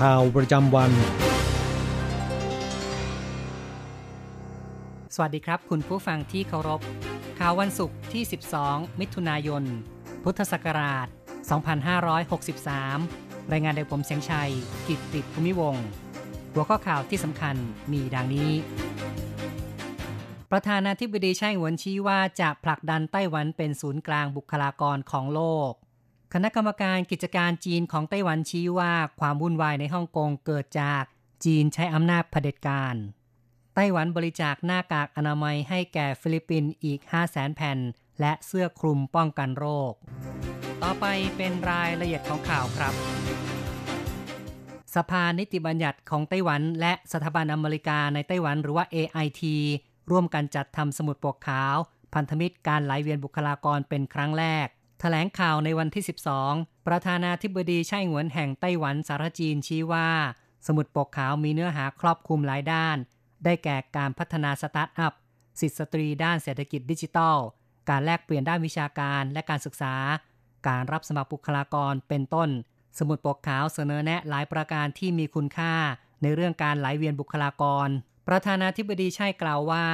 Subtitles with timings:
[0.00, 0.92] ข่าวประจำวัน
[5.14, 6.80] สวัสดีครับ คุณผู้ฟังที่เคารพ
[7.38, 8.22] ข่าววันศุกร์ที่
[8.60, 9.62] 12 มิถุนายน
[10.24, 11.06] พุทธศักราช
[12.28, 14.50] 2563 รายงานโดยผมเสียงชัย
[14.88, 15.86] กิตติภูมิวงศ์
[16.52, 17.56] หัวข้อข่าวที่สำคัญ
[17.92, 18.50] มีดังนี้
[20.50, 25.72] ประธานาธิบดีไช่หวนชี้ว่าจะผลักดันไต้หวันเป็นศูนย์กลางบุคลากรของโลก
[26.36, 31.02] คณะกรรมการกิจการจีนของไต้หวันชี้ว่าความวุ่นวายในฮ่องกงเกิดจาก
[31.44, 32.94] จีนใช้อำนาจเผด็จการ
[33.74, 37.78] ไต้หวันบริจาคหน้ากากอนามัยให้แก่ฟิลิปปินส์อีก 5 0 0แสนแผ่น
[38.20, 39.92] และเสื้อคลุมป้องกันโรค
[40.82, 41.04] ต่อไป
[41.36, 42.94] เป็นรายละเอียดของข่าวครับ
[44.94, 49.42] สภานิติบัญญัติของไต้หวัน และสถาบันอเมริกาในไต้หวันหรือว่า AIT
[50.10, 51.76] ร่วมกันจัดทำสมุดปกขาว
[52.14, 54.68] พันธมิตรการไหลเวียนบุคลากรเป็นครั้งแรก
[55.00, 56.04] แถลงข่าวในวันที่
[56.44, 60.08] 12 ประธานาธิบดีไช่อิงเหวินแห่งไต้หวันสาธารณรัฐจีนชี้ว่า
[60.66, 62.96] สมุดปกขาวมีเนื้อหาครอบคลุมหลายด้าน
[63.44, 65.12] ได้แก่การพัฒนาสตาร์ทอัพ
[65.60, 67.36] สิทธิสตรีด้านเศรษฐกิจดิจิทัล
[67.88, 69.94] การแลกเปลี่ยนด้านวิชาการและการศึกษา
[70.68, 72.48] การรับสมัครบุคลากรเป็นต้น
[72.98, 75.74] สมุดปกขาวเสนอแนะหลายประการที่มีคุณค่า
[76.22, 77.88] ในเรื่องการไหลเวียนบุคลากร
[78.28, 79.84] ประธานาธิบดีไช่กล่าวว่า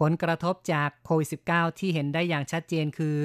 [0.00, 3.18] ผลกระทบจากโควิด -19 ที่เห็นได้อย่างชัดเจนคือ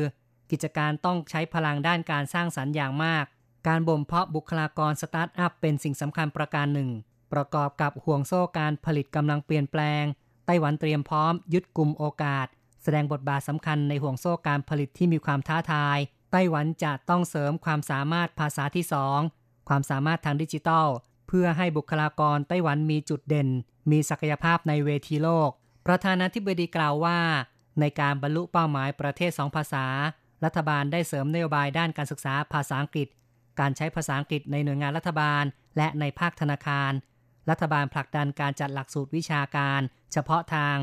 [0.52, 3.26] กิจการต้องใช้พลังด้านการสร้างสรรค์อย่างมาก
[3.68, 6.90] การบ่มเพาะบุคลากรสตาร์ทอัพเป็นสิ่งสำคัญประการหนึ่ง
[7.34, 10.04] ประกอบกับห่วงโซ่การผลิตกำลังเปลี่ยนแปลง
[10.46, 12.48] ไต้หวันเตรียมพร้อมยึดกลุ่มโอกาส
[12.84, 15.98] แสดงบทบาทสำคัญในห่วงโซ่การผลิตที่มีความท้าทาย
[16.32, 19.20] ไต้หวันจะต้องเสริมความสามารถภาษาที่สอง
[19.70, 20.88] ความสามารถทางดิจิทัล
[21.28, 23.50] เพื่อให้บุคลากรไต้หวันมีจุดเด่น
[23.92, 25.50] มีศักยภาพในเวทีโลก
[25.86, 27.20] ประธานาธิบดีกล่าวว่า
[27.80, 29.86] ในการบรรลุเป้าหมายประเทศสองภาษา
[30.44, 33.08] รัฐบาลได้เสริมนโยบายด้านการศึกษาภาษาอังกฤษ
[33.60, 35.44] การใช้ภาษาอังกฤษในหน่วยงานรัฐบาล
[35.78, 36.92] และในภาคธนาคาร
[37.50, 39.82] รัฐบาลผลักดันการจัดหลักสูตรวิชาการ
[40.14, 40.76] เฉพาะทาง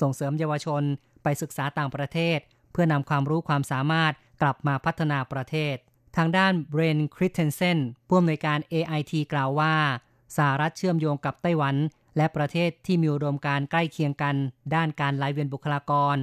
[0.00, 0.82] ส่งเสริมเยาวชน
[1.22, 2.38] ไปศึกษาต่างประเทศ
[2.72, 5.76] เพื่อนำความรู้ความสามารถกลับมาพัฒนาประเทศ
[6.16, 9.74] ทางด้านเบรนคริสเทนเซนผู้อำนวยการ AIT กล่าวว่า
[10.36, 11.76] สหรัฐเชื่อมโยงกับไต้หวัน
[12.16, 14.36] และประเทศที่มีอุดมการใกล้เคียงกัน
[14.74, 16.16] ด้านการไหลเวียนบุคลากร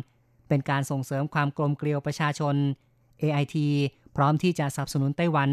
[0.47, 2.55] เป็นการส่งเสริมความกลมเกลียวประชาชน
[3.21, 3.55] AIT
[4.15, 5.49] พร้อมที่จะสนับสนุนไต้หวัน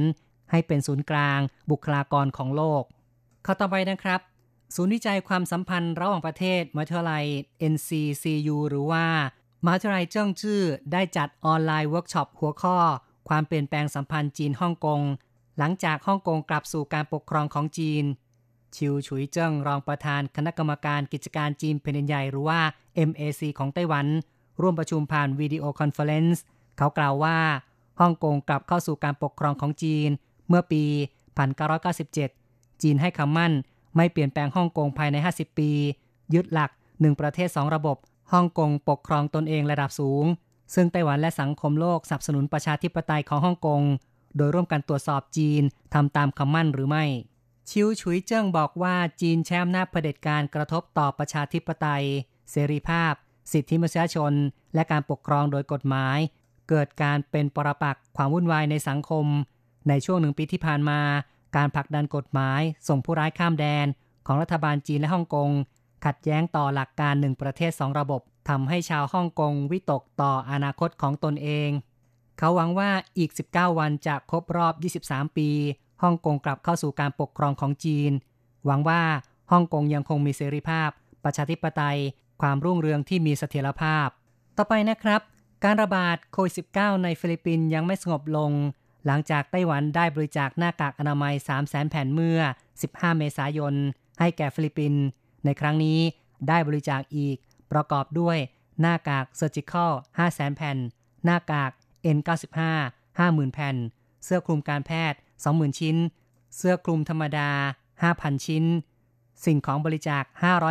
[0.50, 2.82] ให้เป็นศูนย์กลาง บุคลากรของโลก
[3.44, 4.20] ข้อต่อไปนะครับ
[4.74, 7.24] ศูนย์วิจัยความสัมพันธ์ระหว่างประเทศมหาวิทยาลัย
[7.72, 9.04] NCCU หรือว่า
[9.64, 12.76] มหาวิทยาลัยเจิ้งจื้อได้จัด online workshop หัวข้อ
[13.28, 15.00] ความเปลี่ยนแปลงสัมพันธ์จีนฮ่องกง
[15.58, 18.04] หลังจากฮ่องกงกลับสู่การปกครองของจีน
[18.76, 22.60] ชิวฉุยเจิ้งรองประธานคณะกรรมการกิจการจีนแผ่นดินใหญ่หรือว่า
[23.08, 24.06] MAC ของไต้หวัน
[24.60, 26.42] ร่วมประชุมผ่าน video conference
[26.78, 27.38] เขากล่าวว่า
[28.00, 30.10] ฮ่องกงกลับเข้าสู่การปกครองของจีน
[30.48, 30.84] เมื่อปี
[32.02, 33.52] 1997 จีนให้คำมั่น
[33.96, 35.70] ไม่เปลี่ยนแปลงฮ่องกงภายใน 50 ปี
[36.34, 37.96] ยึดหลัก 1 ประเทศ 2 ระบบ
[38.32, 40.24] ฮ่องกงปกครองตนเองระดับสูง
[40.74, 43.82] ซึ่งไต้หวันและสังคมโลกสนับสนุนประชาธิปไตยของฮ่องกง
[44.36, 45.62] โดยร่วมกันตรวจสอบจีน
[45.94, 47.04] ทำตามคำมั่นหรือไม่
[47.70, 52.04] ชิวฉุยเจิ้งบอกว่าจีนใช้อำนาจเผด็จการกระทบต่อประชาธิปไตย
[52.50, 53.12] เสรีภาพ
[53.52, 54.32] สิทธิมนุษยชน
[54.74, 56.18] และการปกครองโดยกฎหมาย
[56.68, 59.26] เกิดการเป็นปรปักษ์ความวุ่นวายในสังคม
[59.88, 61.00] ในช่วงหนึ่งปีที่ผ่านมา
[61.56, 63.86] การผลักดันกฎหมาย ส่งผู้ร้ายข้ามแดน
[64.26, 65.50] ของรัฐบาลจีนและฮ่องกง
[66.04, 71.70] ขัดแย้งต่อหลักการหนึ่งประเทศสองระบบทำให้ชาวฮ่องกงวิตกต่ออนาคตของตนเอง
[72.38, 74.74] เขาหวังว่าอีก 19 วันจะครบรอบ
[75.04, 75.50] 23 ปี
[76.02, 78.12] ฮ่องกงกลับเข้าสู่การปกครองของจีน
[78.66, 79.02] หวังว่า
[79.52, 80.88] ฮ่องกงยังคงมีเสรีภาพ
[81.24, 81.98] ประชาธิปไตย
[82.42, 84.08] ความรุ่งเรืองที่มีเสถียรภาพ
[84.56, 85.20] ต่อไปนะครับ
[85.64, 88.52] การระบาดโควิด -19 ในฟิลิปปินส์ยังไม่สงบลง
[89.06, 92.40] หลังจากไต้หวันได้บริจาคหน้ากากอนามัย 3 0 0แสนแผ่นเมื่อ
[92.80, 93.74] 15 เมษายน
[94.18, 95.02] ให้แก่ฟิลิปปินส์
[95.44, 95.98] ในครั้งนี้
[96.48, 97.36] ได้บริจาคอีก
[97.72, 98.38] ประกอบด้วย
[98.80, 100.78] หน้ากาก surgical 5 0 0แสนแผ่น
[101.24, 101.70] หน้ากาก
[102.16, 102.58] N95
[103.18, 103.76] 50,000 แผ่น
[104.24, 105.18] เสื้อคลุมการแพทย์
[105.48, 105.96] 20,000 ชิ้น
[106.56, 107.50] เสื้อคลุมธรรมดา
[107.98, 108.64] 5,000 ชิ้น
[109.44, 110.24] สิ่งของบริจาค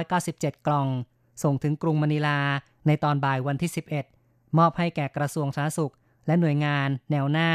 [0.09, 0.87] 597 กล่อง
[1.43, 2.39] ส่งถึงกรุงมะนิลา
[2.87, 3.71] ในตอนบ่ายวันที่
[4.13, 5.93] 11 มอบให้แก่กระทรวงสาธารณสุข
[6.27, 7.49] และหน่วยงานแนวหน้า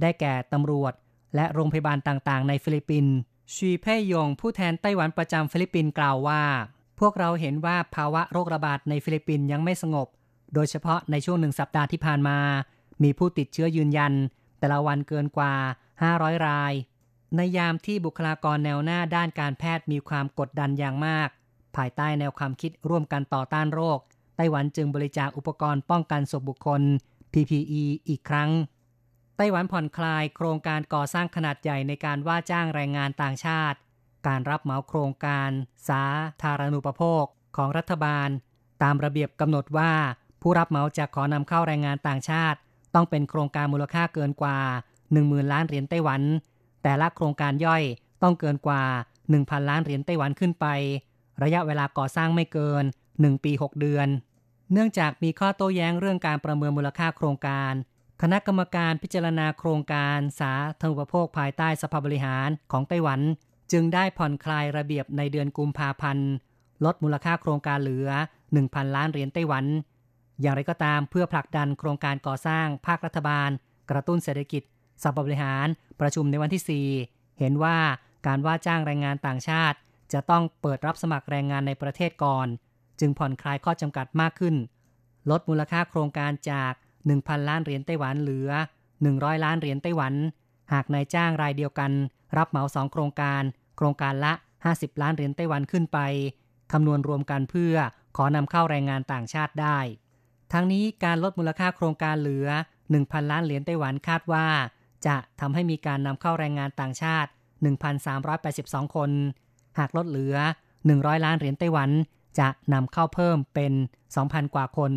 [0.00, 0.92] ได้แก่ตำรวจ
[1.36, 3.14] และโรงพยาบาลต่างๆ ในฟิลิปปินส์
[3.54, 6.42] ชีเพ่ยงผู้แทนไต้หวันประจำฟิลิปปินส์กล่าวว่า
[7.00, 10.08] พวกเราเห็นว่าภาวะโรคระบาดในฟิลิปปินส์ยังไม่สงบ
[10.54, 12.38] โดยเฉพาะในช่วงหนึ่งสัปดาห์ที่ผ่านมา
[13.02, 14.12] มีผู้ติดเชื้อยืนยัน
[14.58, 15.54] แต่ละวันเกินกว่า
[16.00, 16.72] 500 ราย
[17.36, 21.28] ในยามที่บุคลากรแนวหน้าด้านการแพทย์มีความกดดันอย่างมาก
[21.76, 23.98] ภายใต้แนวความคิดร่วมกันต่อต้านโรค
[24.36, 26.82] ไต้หวันจึงบริจาคอุปกรณ์ป้องกันศพบุคคล
[27.32, 28.50] PPE อีกครั้ง
[29.36, 33.78] ไต้หวันผ่อนคลายโครงการก่อสร้างขนาดใหญ่ในการว่าจ้างแรงงานต่างชาติ
[34.26, 35.50] การรับเหมาโครงการ
[35.88, 36.04] สา
[36.42, 37.24] ธารณูปโภค
[37.56, 38.28] ของรัฐบาล
[38.82, 39.92] ตามระเบียบกำหนดว่า
[40.42, 42.58] ผู้รับเหมาจะขอนำเข้าแรงงานต่างชาติ
[42.94, 44.58] ต้องเป็นโครงการมูลค่าเกินกว่า
[45.04, 46.22] 10,000 ล้านเหรียญไต้หวัน
[46.82, 47.82] แต่ละโครงการย่อย
[48.22, 48.82] ต้องเกินกว่า
[49.26, 50.66] 1,000 ล้านเหรียญไต้หวันขึ้นไป
[51.42, 52.84] ระยะเวลาก่อสร้างไม่เกิน
[53.14, 54.08] 1 ปี 6 เดือน
[54.72, 57.72] เนื่องจากมีข้อโต้แย้งเรื่องการประเมินมูลค่าโครงการ
[58.22, 63.20] คณะกรรมการพิจารณาโครงการสาธารณูปโภคภายใต้สภาบริหารของไต้หวัน
[63.72, 66.30] จึงได้ผ่อนคลายระเบียบในเดือนกุมภาพันธ์
[66.84, 68.08] ลดมูลค่าโครงการเหลือ
[68.52, 69.64] 1,000 ล้านเหรียญไต้หวัน
[70.40, 73.50] อย่างไรก็ตามเพื่อผลักดันโครงการก่อสร้างภาครัฐบาล
[73.90, 74.62] กระตุ้นเศรษฐกิจ
[75.02, 75.66] สภาบริหาร
[76.00, 77.76] ประชุมในวันที่ 4 เห็นว่า
[78.26, 79.78] การว่าจ้างแรงงานต่างชาติ
[80.12, 82.46] จะต้องเปิดรับสมัครแรงงานในประเทศก่อน
[83.00, 84.56] จึงผ่อนคลายข้อจำกัดมากขึ้น
[85.30, 86.72] ลดมูลค่าโครงการจาก
[87.10, 88.50] 1,000 ล้านเหรียญไต้หวันเหลือ
[88.96, 90.14] 100 ล้านเหรียญไต้หวัน
[90.72, 91.92] หากนายจ้างรายเดียวกัน
[92.36, 93.42] รับเหมาสองโครงการ
[93.76, 94.32] โครงการละ
[94.66, 95.98] 50 ล้านเหรียญไต้หวันขึ้นไป
[96.72, 97.74] คำนวณรวมกันเพื่อ
[98.16, 99.78] ขอนำเข้าแรงงานต่างชาติได้
[100.52, 102.48] ทั้งนี้การลดมูลค่าโครงการเหลือ
[102.86, 104.46] 1,000 ล้านเหรียญไต้หวันคาดว่า
[105.06, 107.30] จะทำให้มีการนำเข้าแรงงานต่างชาติ
[108.12, 109.10] 1,382 คน
[109.78, 110.36] หากลดเหลือ
[110.80, 111.90] 100 ล้านเหรียญไต้หวัน
[112.38, 113.72] จะนำเข้าเพิ่มเป็น
[114.12, 114.92] 2,000 กว่าคน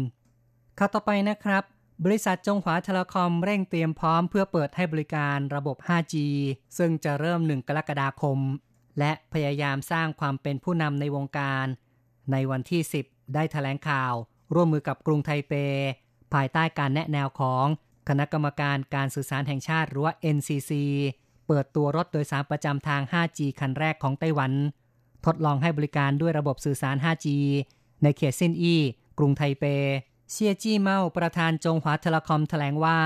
[0.77, 1.63] ข่าวต่อไปนะครับ
[2.05, 6.15] บริษัทจงหวาเทเลคอมเร่งเตรียมพร้อมเพื่อเปิดให้บริการระบบ 5G
[6.77, 8.39] ซึ่งจะเริ่ม 1 กรกฎาคม
[8.99, 11.65] และพยายามสร้างความเป็นผู้นำในวงการ
[12.31, 14.13] ในวันที่ 10 ได้แถลงข่าว
[14.53, 15.53] ร่วมมือกับกรุงไทเป
[16.33, 17.65] ภายใต้การแนะแนวของ
[18.09, 20.71] คณะกรรมการการสื่อสารแห่งชาติหรือว่า NCC
[21.47, 24.51] เปิดตัวรถโดยสารประจำทาง 5G คันแรกของไต้หวัน
[25.25, 27.27] ทดลองให้บริการด้วยระบบสื่อสาร 5G
[28.03, 28.81] ในเขตซินอี้
[29.17, 29.65] กรุงไทเป
[30.31, 32.99] เชียจี้เมาประธานจงหวา Telecom แถลงว่า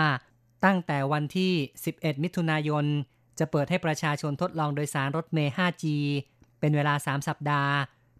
[0.65, 1.53] ตั้งแต่วันที่
[1.87, 2.85] 11 มิถุนายน
[3.39, 5.85] จะเปิดให้ประชาชนทดลองโดยสารรถเมล์ 5G
[6.59, 7.73] เป็นเวลา 3 สัปดาห์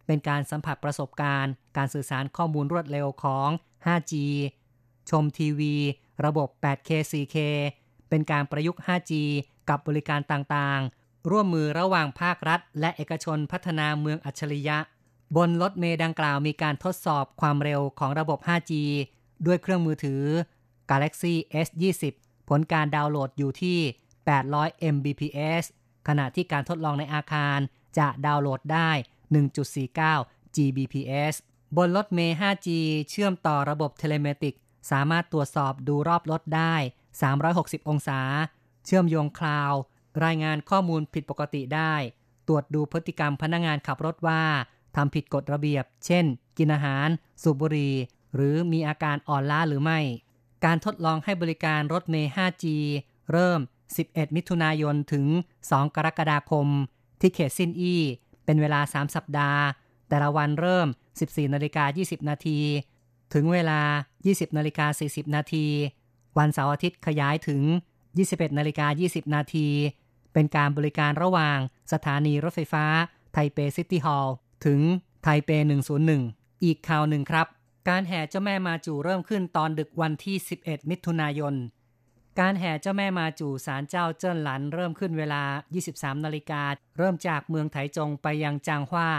[0.05, 3.49] เป็นการสัมผัสประสบการณ์ การสื่อสารข้อมูลรวดเร็วของ
[3.85, 4.13] 5G
[5.09, 5.75] ชมทีวี
[6.25, 7.37] ระบบ 8K 4K
[8.09, 9.11] เป็นการประยุกต์ 5G
[9.69, 14.77] กับบริการต่างๆ ร่วมมือระหว่างภาครัฐ และเอกชนพัฒนาเมืองอัจฉริยะ
[15.37, 18.71] บนรถเมล์ดังกล่าวมีการทดสอบความเร็วของระบบ 5G
[19.45, 20.23] ด้วยเครื่องมือถือ
[20.89, 21.33] Galaxy
[21.65, 22.03] S20
[22.49, 23.79] ผลการดาวน์โหลดอยู่ที่
[24.35, 25.63] 800 Mbps
[26.07, 27.59] ขณะที่การทดลองในอาคาร
[27.97, 28.91] จะดาวน์โหลดได้
[29.73, 31.35] 1.49 Gbps
[31.77, 32.67] บนรถเมล์ 5G
[33.09, 34.55] เชื่อมต่อระบบเทเลเมติก
[34.91, 36.75] สามารถตรวจสอบดูรอบรถได้
[37.31, 38.21] 360 องศา
[38.85, 39.73] เชื่อมโยงคลาว
[40.25, 41.93] รายงานข้อมูลผิดปกติได้
[42.47, 44.43] ตรวจดูพฤติกรรมพนักงงานขับรถว่า
[44.95, 46.25] ทำผิดกฎระเบียบ เช่น
[46.57, 47.07] กินอาหาร
[47.41, 47.95] สูบบุหรี่
[48.35, 49.99] หรือมีอาการอ่อนล้าหรือไม่
[50.65, 52.65] การทดลองให้บริการรถเมล์ 5G
[53.31, 53.59] เริ่ม
[53.97, 55.25] 11 มิถุนายน ถึง
[55.61, 56.67] 2 กรกฎาคม
[57.21, 58.01] ที่เขตซินอี้
[58.45, 59.61] เป็นเวลา 3 สัปดาห์
[60.09, 60.87] แต่ละวันเริ่ม
[61.19, 62.59] 14 นาฬิกา 20 นาที
[63.33, 63.81] ถึงเวลา
[64.19, 65.65] 20 นาฬิกา 40 นาที
[66.37, 67.61] วันเสาร์อาทิตย์ขยายถึง
[68.27, 69.67] 21นาฬิกา20 นาที
[70.33, 71.57] เป็นการบริการระหว่าง
[71.93, 72.85] สถานีรถไฟฟ้า
[73.33, 74.79] ไทเป City Hall ถึง
[75.23, 75.49] ไทเป
[76.07, 77.47] 101 อีกข่าวหนึ่งครับ
[77.89, 81.55] การแห่เจ้าแม่มาจูเริ่มขึ้นตอนดึกวันที่ 11 มิถุนายน
[82.39, 85.43] การแห่เจ้าแม่มาจูศาลเจ้าเจิ้นหลันเริ่มขึ้นเวลา
[85.83, 86.61] 23 นาฬิกา
[86.97, 89.09] เริ่มจากเมืองไถจงไปยังจางฮวา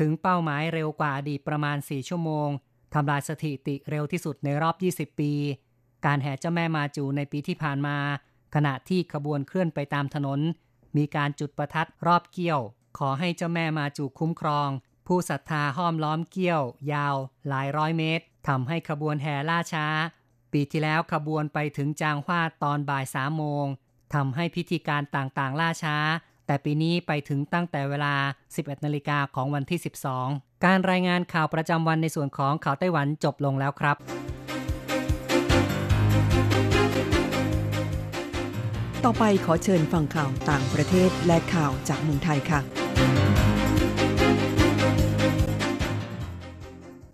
[0.00, 2.48] ถึงเป้าหมายเร็วกว่าอดีตประมาณ 4 ชั่วโมง
[2.94, 5.32] ทำลายสถิติเร็วที่สุดในรอบ 20 ปี
[6.06, 7.96] การแห่เจ้าแม่มาจูในปีที่ผ่านมา
[8.54, 10.40] ขณะที่ขบวนเคลื่อนไปตามถนน
[10.96, 12.60] มีการจุดประทัดรอบเกี้ยว
[12.98, 14.68] ขอให้เจ้าแม่มาจูคุ้มครอง
[15.06, 17.16] ผู้ศรัทธาห้อมล้อมเกี้ยว ยาว
[17.48, 19.86] หลายร้อยเมตรทำให้ขบวนแห่ล่าช้า
[20.52, 23.66] ปีที่แล้วขบวนไปถึงจางฮวาตอนบ่ายสามโมง
[24.14, 25.96] ทำให้พิธีการต่างๆ ล่าช้า
[26.46, 28.14] แต่ปีนี้ไปถึงตั้งแต่เวลา
[28.50, 29.80] 11นาฬิกาของวันที่
[30.22, 33.96] 12 การรายงานข่าวประจำวันในส่วนของข่าวไต้หวันจบลงแล้วครับ
[39.06, 42.60] ต่อไปขอเชิญฟังข่าวต่างประเทศและข่าวจากเมืองไทยค่ะ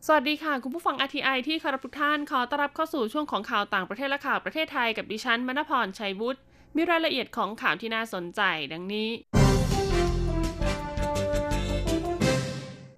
[0.07, 6.41] สวัสดีค่ะ คุณผู้ฟัง RTI ที่คารพทุกท่าน ขอต้อนรับเข้าสู่ช่วงของข่าวต่างประเทศและข่าวประเทศไทยกับดิฉันมณพรชัยวุฒิ
[6.77, 8.41] มีรายละเอียดของข่าวที่น่าสนใจ
[8.73, 9.09] ดังนี้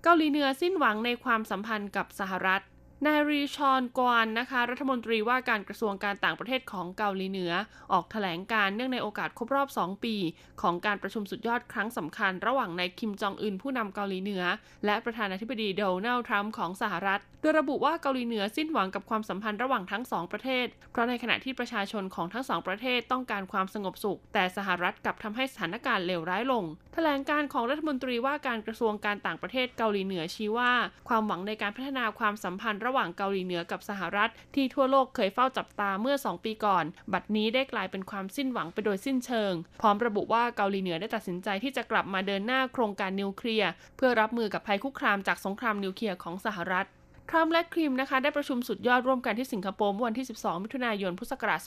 [0.03, 2.63] เกาหลีเหนือสิ้นหวังในความสัมพันธ์กับสหรัฐ
[3.07, 7.53] นายรีชอนกวานนะคะ รัฐมนตรีว่าการกระทรวงการต่างประเทศของเกาหลีเหนือ
[7.93, 10.15] ออกถแถลงการเนื่องในโอกาสครบรอบ 2 ปี
[10.63, 14.45] ของการประชุมสุดยอดครั้งสำคัญ ระหว่างนายคิมจองอึนผู้นำเกาหลีเหนือ
[14.87, 26.65] และประธานาธิบดีโดนัลด์ทรัมป์ของสหรัฐ โดยระบุว่าเกาหลีเหนือสิ้นหวังกับความสัมพันธ์ระหว่างทั้งสองประเทศ เพราะในขณะที่ประชาชนของทั้งสองประเทศต้องการความสงบสุข แต่สหรัฐกลับทำให้สถานการณ์เลวร้ายลง
[26.95, 30.73] แถลงการของรัฐมนตรีว่าการกระทรวงการต่างประเทศเกาหลีเหนือชี้ว่า
[31.09, 46.87] ความหวังในการพัฒนาความสัมพันธ์ระหว่างเกาหลีเหนือกับสหรัฐ ที่ทั่วโลกเคยเฝ้าจับตาเมื่อ 2 ปีก่อน บัดนี้ได้กลายเป็นความสิ้นหวังไปโดยสิ้นเชิง พร้อมระบุว่าเกาหลีเหนือได้ตัดสินใจที่จะกลับมาเดินหน้าโครงการนิวเคลียร์เพื่อรับมือกับภัยคุกคามจากสงครามนิวเคลียร์ของสหรัฐ
[47.33, 51.61] ทรัมป์และคิมนะคะได้ประชุมสุดยอดร่วมกันที่สิงคโปร์วันที่ 12 มิถุนายน พุทธศักราช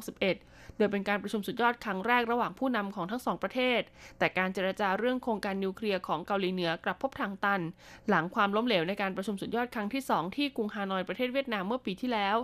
[0.00, 3.80] 2561 โดยเป็นการประชุมสุดยอดครั้งแรกระหว่างผู้นำของทั้งสองประเทศ
[4.18, 7.60] แต่การเจรจาเรื่องโครงการนิวเคลียร์ของเกาหลีเหนือกลับพบทางตัน
[8.08, 12.36] หลังความล้มเหลวในการประชุมสุดยอดครั้งที่ 2 ที่กรุงฮานอยประเทศเวียดนามเมื่อปีที่แล้ว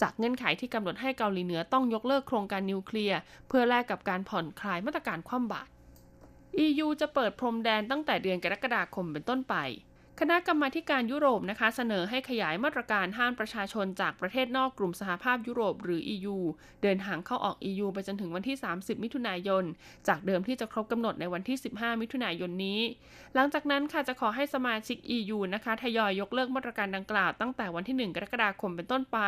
[0.00, 3.18] จากเงื่อนไขที่กำหนดให้เกาหลีเหนือต้องยกเลิกโครงการนิวเคลียร์
[3.48, 5.70] เพื่อแลกกับการผ่อนคลายมาตรการคว่ำบาตร
[6.64, 9.56] EU จะเปิดพรมแดนตั้งแต่เดือนกรกฎาคมเป็นต้นไป
[10.20, 16.36] คณะกรรมาการยุโรปนะคะเสนอให้ขยายมาตรการห้ามประชาชนจากประเทศนอกกลุ่มสหภาพยุโรปหรือ EU
[16.82, 19.64] เดินทางเข้าออก EU ไปจนถึงวันที่ 30 มิถุนายน
[20.08, 22.80] จากเดิมที่จะครบกำหนดในวันที่ 15 มิถุนายนนี้
[23.34, 29.18] หลังจากนั้นค่ะจะขอให้สมาชิก EU นะคะทยอยยกเลิกมาตรการดังกล่าวตั้งแต่วันที่ 1 กรกฎาคมเป็นต้นไป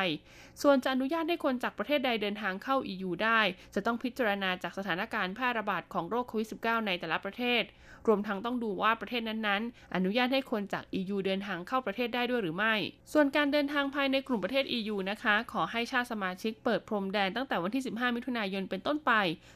[0.63, 3.41] ส่วนจะอนุญาตให้คนจากประเทศใดเดินทางเข้า EU ได้
[3.75, 7.65] จะต้องพิจารณาจากสถานการณ์แพร่ระบาดของโรคโควิด -19 ในแต่ละประเทศ
[8.09, 12.75] รวมทั้งต้องดูว่าประเทศนั้นๆ อนุญาตให้คนจาก EU เดินทางเข้าประเทศได้ด้วยหรือไม่
[13.13, 19.13] ส่วนการเดินทางภายในกลุ่มประเทศ EU นะคะ ขอให้ชาติสมาชิกเปิดพรมแดนตั้งแต่วันที่ 15 มิถุนายนเป็นต้นไป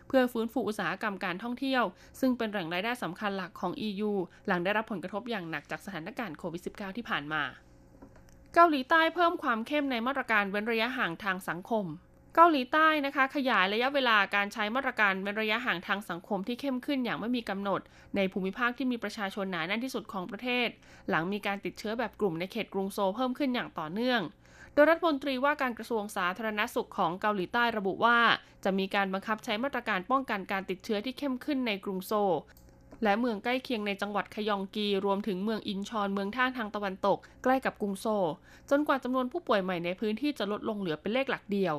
[0.08, 1.84] เพื่อฟื้นฟูอุตสาหกรรมการท่องเที่ยว
[2.20, 4.10] ซึ่งเป็นแหล่งรายได้สำคัญหลักของ EU
[4.46, 7.42] หลังได้รับผลกระทบอย่างหนักจากสถานการณ์โควิด -19 ที่ผ่านมา
[8.54, 11.86] เกาหลีใต้เพิ่มความเข้มในมาตรการเว้นระยะห่างทางสังคม
[12.34, 17.80] เกาหลีใต้นะคะ ขยายระยะเวลาการใช้มาตรการเป็นระยะห่างทางสังคมที่เข้มขึ้นอย่างไม่มีกำหนด
[18.16, 20.68] ในภูมิภาคที่มีประชาชนหนาแน่นที่สุดของประเทศ
[21.08, 24.20] หลังมีการติดเชื้อแบบกลุ่มในเขตกรุงโซเพิ่มขึ้นอย่างต่อเนื่อง
[24.74, 28.18] โดยรัฐมนตรีว่าการกระทรวงสาธารณสุขของเกาหลีใต้ระบุว่า
[28.64, 32.12] จะมีการบังคับใช้มาตรการป้องกันการติดเชื้อที่เข้มขึ้นในกรุงโซ
[33.02, 38.06] และเมืองใกล้เคียงในจังหวัดคยองกี รวมถึงเมืองอินชอน เมืองท่าทางตะวันตก ใกล้กับกรุงโซ
[38.70, 41.74] จนกว่าจำนวนผู้ป่วยใหม่ในพื้นที่จะลดลงเหลือเป็นเลขหลักเดียว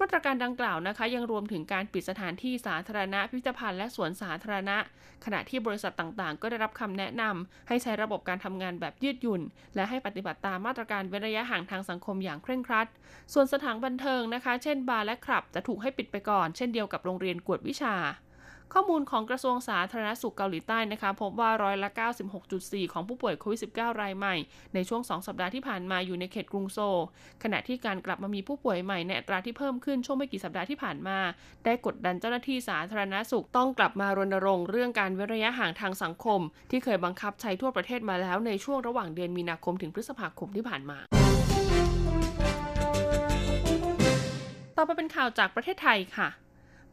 [0.00, 4.78] มาตรการดังกล่าวนะคะ ยังรวมถึงการปิดสถานที่สาธารณะพิพิธภัณฑ์และสวนสาธารณะ
[5.24, 9.42] ขณะที่บริษัทต่างๆ ก็ได้รับคำแนะนำให้ใช้ระบบการทำงานแบบยืดหยุ่น
[9.74, 12.86] และให้ปฏิบัติตามมาตรการเว้นระยะห่างทางสังคมอย่างเคร่งครัด
[13.32, 17.94] ส่วนสถานบันเทิงนะคะ เช่นบาร์และคลับจะถูกให้ปิดไปก่อน เช่นเดียวกับโรงเรียนกวดวิชา
[18.74, 21.90] ข้อมูลของกระทรวงสาธารณสุขเกาหลีใต้นะคะพบว่าร้อยละ
[22.40, 24.36] 96.4 ของผู้ป่วยโควิด -19 รายใหม่
[24.74, 26.98] ในช่วง 2 สัปดาห์ที่ผ่านมาอยู่ในเขตกรุงโซล
[27.42, 31.18] ขณะที่การกลับมามีผู้ป่วยใหม่ในอัตราที่เพิ่มขึ้นช่วงไม่กี่สัปดาห์ที่ผ่านมา
[31.64, 40.98] ได้กดดันเจ้าหน้าที่สาธารณสุขต้องกลับมารณรงค์เรื่องการเว้นระยะห่างทางสังคม ที่เคยบังคับใช้ทั่วประเทศมาแล้วในช่วงระหว่างเดือนมีนาคมถึงพฤษภาคมที่ผ่านมา
[44.76, 46.30] ต่อไปเป็นข่าวจากประเทศไทยค่ะ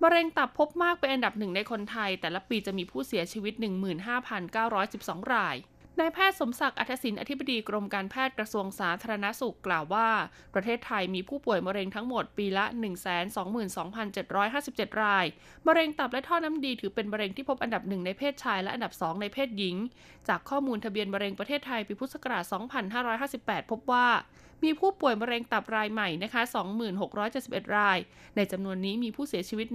[0.03, 3.53] มะเร็งตับพบมากเป็นอันดับหนึ่งในคนไทย แต่ละปีจะมีผู้เสียชีวิต
[4.43, 5.55] 15,912 ราย
[5.99, 10.09] นายแพทย์สมศักดิ์อัธศินอธิบดีกรมการแพทย์กระทรวงสาธารณสุขกล่าวว่า
[10.53, 12.65] ประเทศไทยมีผู้ป่วยมะเร็งทั้งหมดปีละ
[13.43, 15.25] 122,757 ราย
[15.67, 19.75] มะเร็งตับและท่อน้ำดีถือเป็นมะเร็งที่พบอันดับหนึ่งในเพศชายและอันดับสองในเพศหญิง
[20.27, 22.43] จากข้อมูลทะเบียนมะเร็งประเทศไทยปีพุทธศักราช
[23.07, 24.07] 2558 พบว่า
[24.63, 26.41] มีผู้ป่วยมะเร็งตับรายใหม่นะคะ
[27.09, 27.99] 2671ราย
[28.35, 29.67] ในจำนวนนี้มีผู้เสียชีวิต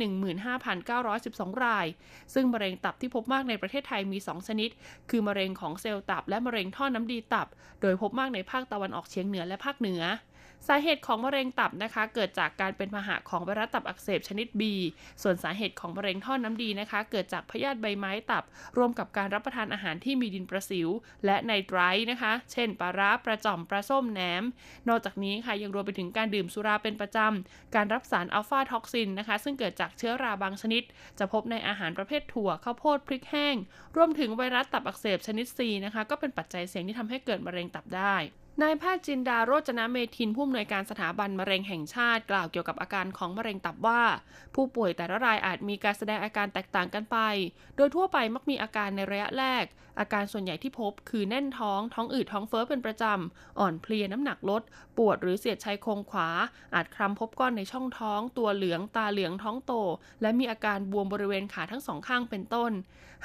[0.79, 1.87] 15,912 ราย
[2.35, 4.71] ซึ่งมะเร็งตับที่พบมากในประเทศไทยมี 2 ชนิด
[5.11, 7.49] คือมะเร็งของเซลล์ตับและมะเร็งท่อน้ำดีตับ
[7.81, 10.03] โดยพบมากในภาคตะวันออกเฉียงเหนือและภาคเหนือ
[10.69, 14.63] สาเหตุของมะเร็งตับนะคะ เกิดจากการเป็นพาหะของไวรัสตับอักเสบชนิด B
[15.23, 18.45] ส่วนสาเหตุของมะเร็งท่อน้ำดีนะคะ เกิดจากพยาธิใบไม้ตับ
[18.77, 20.89] ร่วมกับการรับประทานอาหารที่มีดินประสิว
[21.25, 24.45] และไนไตรท์นะคะ เช่นปลาร้าปลาจ่อมปลาส้มแหนม
[24.89, 30.83] นอกจากนี้ค่ะยังรวมไปถึงการดื่มสุราเป็นประจำ การรับสารอัลฟาท็อกซินนะคะ ซึ่งเกิดจากเชื้อราบางชนิด
[31.19, 33.57] จะพบในอาหารประเภทถั่วข้าวโพดพริกแห้ง
[33.97, 38.17] รวมถึงไวรัสตับอักเสบชนิด C นะคะ ก็เป็นปัจจัยเสี่ยงที่ทำให้เกิดมะเร็งตับได้
[38.61, 44.03] นายแพทย์จินดาโรจนะเมทินผู้อำนวยการสถาบันมะเร็งแห่งชาติกล่าวเกี่ยวกับอาการของมะเร็งตับว่า
[44.55, 47.19] ผู้ป่วยแต่ละรายอาจมีการแสดงอาการแตกต่างกันไป
[47.77, 49.65] โดยทั่วไปมักมีอาการในระยะแรก
[50.01, 54.63] อาการส่วนใหญ่ที่พบคือแน่นท้อง ท้องอืดท้องเฟ้อเป็นประจำ อ่อนเพลียน้ำหนักลด
[54.97, 56.29] ปวดหรือเสียดชายโครงขวา
[56.75, 59.73] อาจคลำพบก้อนในช่องท้อง ตัวเหลืองตาเหลืองท้องโต
[60.23, 62.73] และมีอาการบวมบริเวณขาทั้งสองข้างเป็นต้น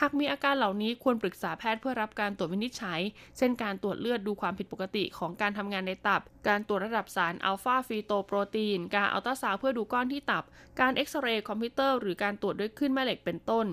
[0.01, 3.01] หากมีอาการเหล่านี้ควรปรึกษาแพทย์เพื่อรับการตรวจวินิจฉัย
[3.37, 10.43] เช่นการตรวจเลือดดูความผิดปกติของการทำงานในตับ การตรวจระดับสาร alpha-fetoprotein การอัลตราซาวด์เพื่อดูก้อนที่ตับ
[10.79, 13.65] การเอ็กซเรย์คอมพิวเตอร์หรือการตรวจด้วยคลื่นแม่เหล็กเป็นต้น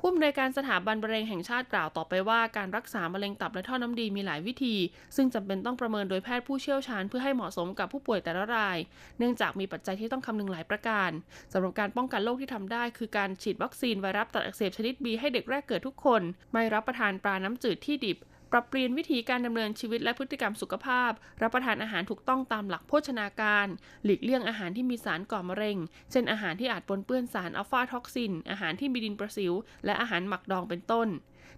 [0.00, 4.76] ผู้อำนวยการสถาบันมะเร็งแห่งชาติกล่าวต่อไปว่าการรักษามะเร็งตับและท่อน้ำดีมีหลายวิธี
[5.16, 8.78] ซึ่งจำเป็นต้องประเมินโดยแพทย์ผู้เชี่ยวชาญเพื่อให้เหมาะสมกับผู้ป่วยแต่ละราย
[9.18, 11.10] เนื่องจากมีปัจจัยที่ต้องคำนึงหลายประการ
[11.52, 18.18] สำหรับการป้องกันโรคที่ทำได้ คือการฉีดวัคซีนไวรัสตับอักเสบชนิด B ให้เด็กแรกเกิดทุกคน ไม่รับประทานปลาน้ำจืดที่ดิบ
[18.52, 21.10] ปรับเปลี่ยนวิธีการดำเนินชีวิตและพฤติกรรมสุขภาพ
[21.42, 23.66] รับประทานอาหารถูกต้องตามหลักโภชนาการ
[24.04, 25.76] หลีกเลี่ยงอาหารที่มีสารก่อมะเร็ง
[26.10, 29.52] เช่นอาหารที่อาจปนเปื้อนสารอัลฟาท็อกซิน อาหารที่มีดินประสิว
[29.84, 31.08] และอาหารหมักดองเป็นต้น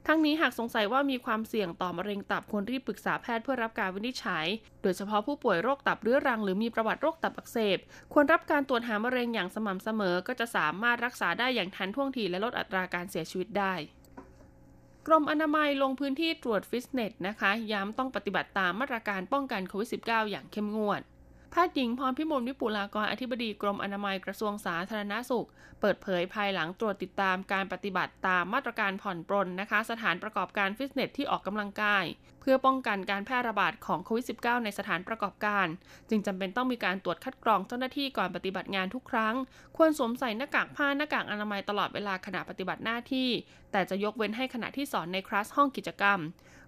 [0.06, 4.46] ทั้งนี้หากสงสัยว่ามีความเสี่ยงต่อมะเร็งตับควรรีบปรึกษาแพทย์เพื่อรับการวินิจฉัย
[4.82, 7.78] โดยเฉพาะผู้ป่วยโรคตับเรื้อรังหรือมีประวัติโรคตับอักเสบ
[8.12, 13.74] ควรรับการตรวจหามะเร็งอย่างสม่ำเสมอ ก็จะสามารถรักษาได้อย่างทันท่วงทีและลดอัตราการเสียชีวิตได้
[15.06, 21.00] กรมอนามัยลงพื้นที่ตรวจฟิตเนสนะคะ ย้ำต้องปฏิบัติตามมาตรการป้องกันโควิด -19 อย่างเข้มงวด
[21.50, 25.48] แพทย์หญิงพรพิมลวิปุลากรอธิบดีกรมอนามัยกระทรวงสาธารณาสุข
[25.80, 32.04] เปิดเผยภายหลังตรวจติดตามการปฏิบัติตามมาตรการผ่อนปรนนะคะ สถานประกอบการฟิตเนสที่ออกกำลังกาย
[32.40, 35.66] เพื่อป้องกันการแพร่ระบาดของโควิด -19 ในสถานประกอบการ
[36.08, 39.34] จึงจำเป็นต้องมีการตรวจคัดกรองเจ้าหน้าที่ก่อนปฏิบัติงานทุกครั้ง
[39.76, 43.28] ควรสวมใส่หน้ากากผ้าหน้ากากอนามัยตลอดเวลาขณะปฏิบัติหน้าที่
[43.72, 46.20] แต่จะยกเว้นให้ขณะที่สอนในคลาสห้องกิจกรรม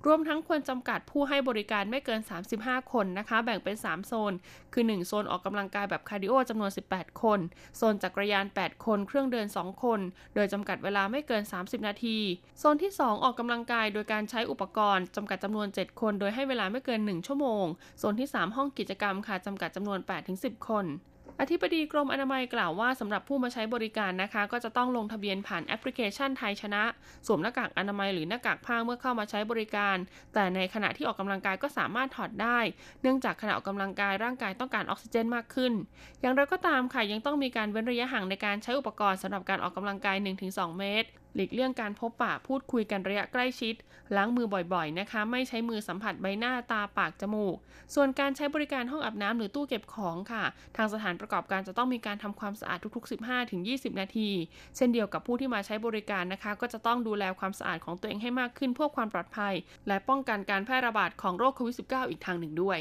[0.09, 2.21] รวมทั้งควรจำกัดผู้ให้บริการไม่เกิน
[2.57, 4.33] 35 คนนะคะ แบ่งเป็น 3 โซน
[4.73, 7.41] คือ 1 โซนออกกำลังกายแบบคาร์ดิโอจำนวน 18 คน
[7.77, 10.01] โซนจักรยาน 8 คน เครื่องเดิน 2 คน
[10.35, 12.19] โดยจำกัดเวลาไม่เกิน 30 นาที
[12.59, 17.65] โซนที่ 2 ออกกำลังกายโดยการใช้อุปกรณ์จำกัดจำนวน7 คน โดยให้เวลาไม่เกิน 1 ชั่วโมง
[17.99, 19.99] โซนที่ 3 ห้องกิจกรรมค่ะจำกัดจำนวน
[20.33, 20.87] 8-10 คน
[21.41, 26.83] อธิบดีกรมอนามัยกล่าวว่าสำหรับผู้มาใช้บริการนะคะ ก็จะต้องลงทะเบียนผ่านแอปพลิเคชันไทยชนะ
[27.27, 29.97] สวมหน้ากากอนามัยหรือหน้ากากผ้าเมื่อเข้ามาใช้บริการ
[30.35, 32.59] แต่ในขณะที่ออกกำลังกายก็สามารถถอดได้
[33.03, 35.73] เนื่องจากขณะออกกำลังกายร่างกายต้องการออกซิเจนมากขึ้น
[36.21, 40.17] อย่างไรก็ตามค่ะยังต้องมีการเว้นระยะห่างในการใช้อุปกรณ์สำหรับการออกกำลังกาย
[40.49, 43.75] 1-2 เมตร หลีกเลี่ยงการพบปะพูดคุยกันระยะใกล้ชิด
[44.17, 47.57] ล้างมือบ่อยๆนะคะ ไม่ใช้มือสัมผัสใบหน้าตาปากจมูก
[47.95, 50.45] ส่วนการใช้บริการห้องอาบน้ำหรือตู้เก็บของค่ะ
[50.77, 53.11] ทางสถานประกอบการจะต้องมีการทำความสะอาดทุก ๆ
[53.53, 54.31] 15-20 นาที
[54.77, 59.55] เช่นเดียวกับผู้ที่มาใช้บริการนะคะ ก็จะต้องดูแลความสะอาดของตัวเองให้มากขึ้นเพื่อความปลอดภัย
[59.89, 62.79] และป้องกันการแพร่ระบาดของโรคโควิด -19 อีกทางหนึ่งด้วย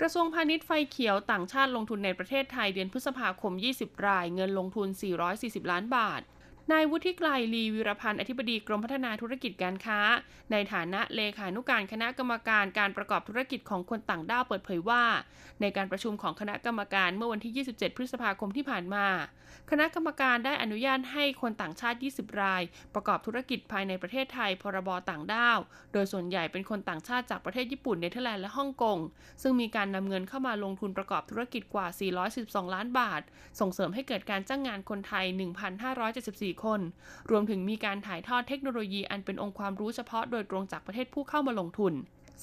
[0.00, 4.88] กระทรวงพาณิชย์ไฟเขียวต่างชาติลงทุนในประเทศไทยเดือนพฤษภาคม 20 ราย เงินลงทุน
[5.30, 6.22] 440 ล้านบาท
[6.72, 10.00] นายวุฒิไกรลีวิรพันธ์อธิบดีกรมพัฒนาธุรกิจการค้า
[10.52, 15.02] ในฐานะเลขานุการคณะกรรมการการประกอบธุรกิจของคนต่างด้าวเปิดเผยว่า
[15.60, 19.06] ในการประชุมของคณะกรรมการเมื่อวันที่ 27 พฤษภาคมที่ผ่านมา
[19.70, 22.62] คณะกรรมการได้อนุญาตให้คนต่างชาติ 20 ราย
[22.94, 25.58] ประกอบธุรกิจภายในประเทศไทยพรบต่างด้าว
[25.92, 28.98] โดยส่วนใหญ่เป็นคนต่างชาติจากประเทศญี่ปุ่นเนเธอร์แลนด์และฮ่องกง
[29.42, 31.86] ซึ่งมีการนำเงินเข้ามาลงทุนประกอบธุรกิจกว่า
[32.30, 33.22] 412 ล้านบาท
[33.60, 35.24] ส่งเสริมให้เกิดการจ้างงานคนไทย
[35.92, 36.80] 1,574คน
[37.30, 41.92] รวมถึงมีการถ่ายทอดเทคโนโลยีอันเป็นองค์ความรู้เฉพาะโดยตรงจากประเทศผู้เข้ามาลงทุน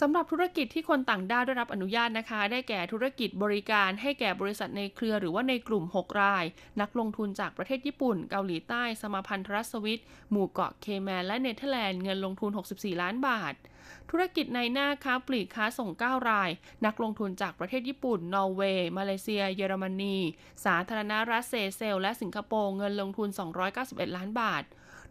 [0.02, 6.46] สำหรับธุรกิจที่คนต่างด้าวได้รับอนุญาตนะคะ ได้แก่ธุรกิจบริการให้แก่บริษัทในเครือหรือว่าในกลุ่ม 6 ราย
[6.82, 13.54] นักลงทุนจากประเทศญี่ปุ่น เกาหลีใต้ สมาพันธรัฐสวิต หมู่เกาะเคแมน และเนเธอร์แลนด์ เงินลงทุน 64 ล้านบาท
[14.10, 16.50] ธุรกิจในหน้าค้าปลีกค้าส่ง 9 ราย
[16.86, 20.18] นักลงทุนจากประเทศญี่ปุ่น นอร์เวย์ มาเลเซีย เยอรมนี
[20.66, 23.30] สาธารณรัฐเซเซล และสิงคโปร์ เงินลงทุน
[23.74, 24.64] 291 ล้านบาท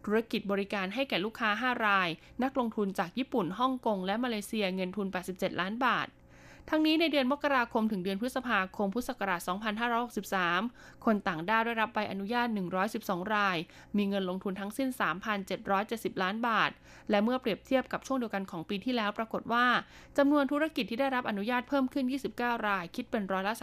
[0.05, 2.09] ธุรกิจบริการให้แก่ลูกค้า 5 ราย
[2.43, 6.07] นักลงทุนจากญี่ปุ่น ฮ่องกง และมาเลเซียเงินทุน 87 ล้านบาท
[6.69, 9.39] ทั้งนี้ในเดือนมกราคมถึงเดือนพฤษภาคมพุทธศักราช
[10.43, 12.47] 2563 คนต่างด้าวได้รับใบอนุญาต
[12.91, 13.57] 112 ราย
[13.97, 14.89] มีเงินลงทุนทั้งสิ้น
[15.55, 16.71] 3,770 ล้านบาท
[17.09, 19.65] และเมื่อเปรียบเทียบกับช่วงเดียวกันของปีที่แล้วปรากฏว่า
[20.17, 23.53] จำนวนธุรกิจที่ได้รับอนุญาตเพิ่มขึ้น 29 ราย คิดเป็นร้อยละ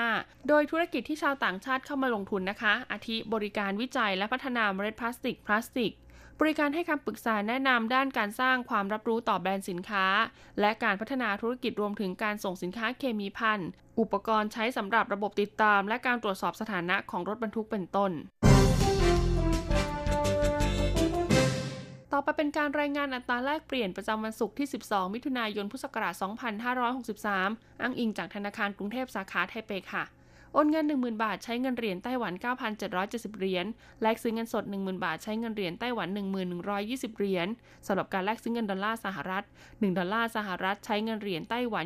[0.00, 5.92] 35 โดยธุรกิจที่ชาวต่างชาติเข้ามาลงทุนนะคะ อาทิบริการวิจัยและพัฒนาเมล็ดพลาสติกพลาสติก
[6.44, 10.06] บริการให้คำปรึกษาแนะนำด้านการสร้างความรับรู้ต่อแบรนด์สินค้า
[10.60, 13.60] และการพัฒนาธุรกิจรวมถึงการส่งสินค้าเคมีพัน
[14.00, 18.10] อุปกรณ์ใช้สำหรับระบบติดตาม และการตรวจสอบสถานะของรถบรรทุกเป็นต้น
[22.12, 26.14] ต่อไปเป็นการรายงานอัตราแลกเปลี่ยนประจำวันศุกร์ที่ 12 มิถุนายน พุทธศักราช
[26.78, 30.04] 2563 อ้างอิงจากธนาคารกรุงเทพสาขาไทเปค่ะ
[30.54, 32.32] โอนเงิน 10,000 บาท ใช้เงินเหรียญไต้หวัน
[32.84, 33.66] 9,770 เหรียญ
[34.02, 36.08] แลกซื้อเงินสด 10,000 บาท ใช้เงินเหรียญไต้หวัน
[36.62, 37.48] 1120 เหรียญ
[37.86, 41.84] สำหรับการแลกซื้อเงินดอลลาร์สหรัฐ 1 ดอลลาร์สหรัฐ ใช้เงินเหรียญไต้หวัน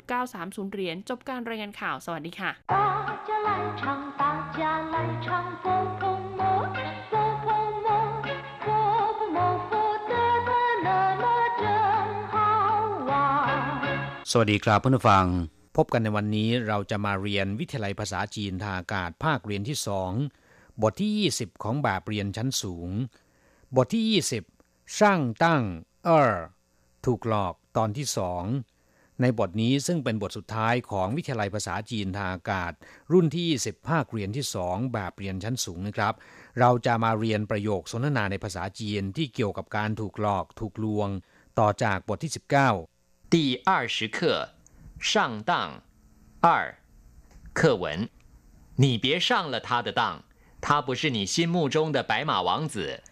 [0.00, 2.50] 29.930 เหรียญ จบการรายงานข่าว สวัสดีค่ะ
[14.32, 15.26] สวัสดีครับเพื่อนผู้ฟัง
[15.75, 20.11] พบกันในวันนี้เราจะมาเรียนวิทยาลัยภาษาจีนทางอากาศภาคเรียนที่สอง
[20.81, 22.89] บทที่ 20 ของแบบเรียนชั้นสูง
[23.75, 24.05] บทที่
[24.53, 25.63] 20ช่างตั้ง
[26.05, 26.35] เออ
[27.05, 28.43] ถูกหลอกตอนที่สอง
[29.21, 32.71] ในบทนี้ซึ่งเป็นบทสุดท้ายของวิทยาลัยภาษาจีนทางอากาศ
[33.11, 36.13] รุ่นที่ 20 ภาคเรียนที่สองแบบเรียนชั้นสูงนะครับ
[36.59, 41.09] เราจะมาเรียนประโยคสนทนาในภาษาจีนที่เกี่ยวกับการถูกหลอกถูกลวง
[41.59, 43.35] ต่อจากบทที่ 19第
[43.67, 44.19] 二十课
[44.98, 45.82] 上当
[46.40, 46.78] 二
[47.52, 48.08] 课文，
[48.76, 50.24] 你别上了他的当，
[50.60, 53.02] 他不是你心目中的白马王子。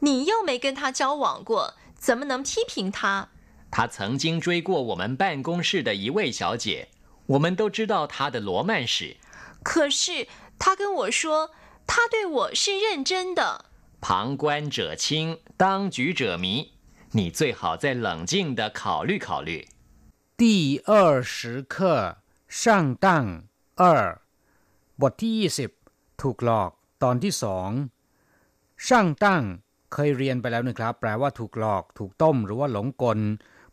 [0.00, 3.28] 你又没跟他交往过，怎么能批评他？
[3.70, 6.88] 他曾经追过我们办公室的一位小姐，
[7.26, 9.16] 我们都知道他的罗曼史。
[9.62, 10.26] 可是
[10.58, 11.50] 他跟我说，
[11.86, 13.66] 他对我是认真的。
[14.00, 16.72] 旁观者清，当局者迷，
[17.12, 19.68] 你最好再冷静的考虑考虑。
[20.41, 20.43] 第
[20.89, 21.75] 二十课
[22.47, 22.63] 上
[23.05, 23.05] 当
[23.81, 23.83] 二
[25.01, 25.69] บทที่ยี่สิบ
[26.21, 26.71] ถูกหลอก
[27.03, 27.69] ตอนที่สอง
[28.87, 29.43] ช่างตั้ง
[29.93, 33.19] เคยเรียนไปแล้วนะครับ แปลว่าถูกหลอก ถูกต้มหรือว่าหลงกล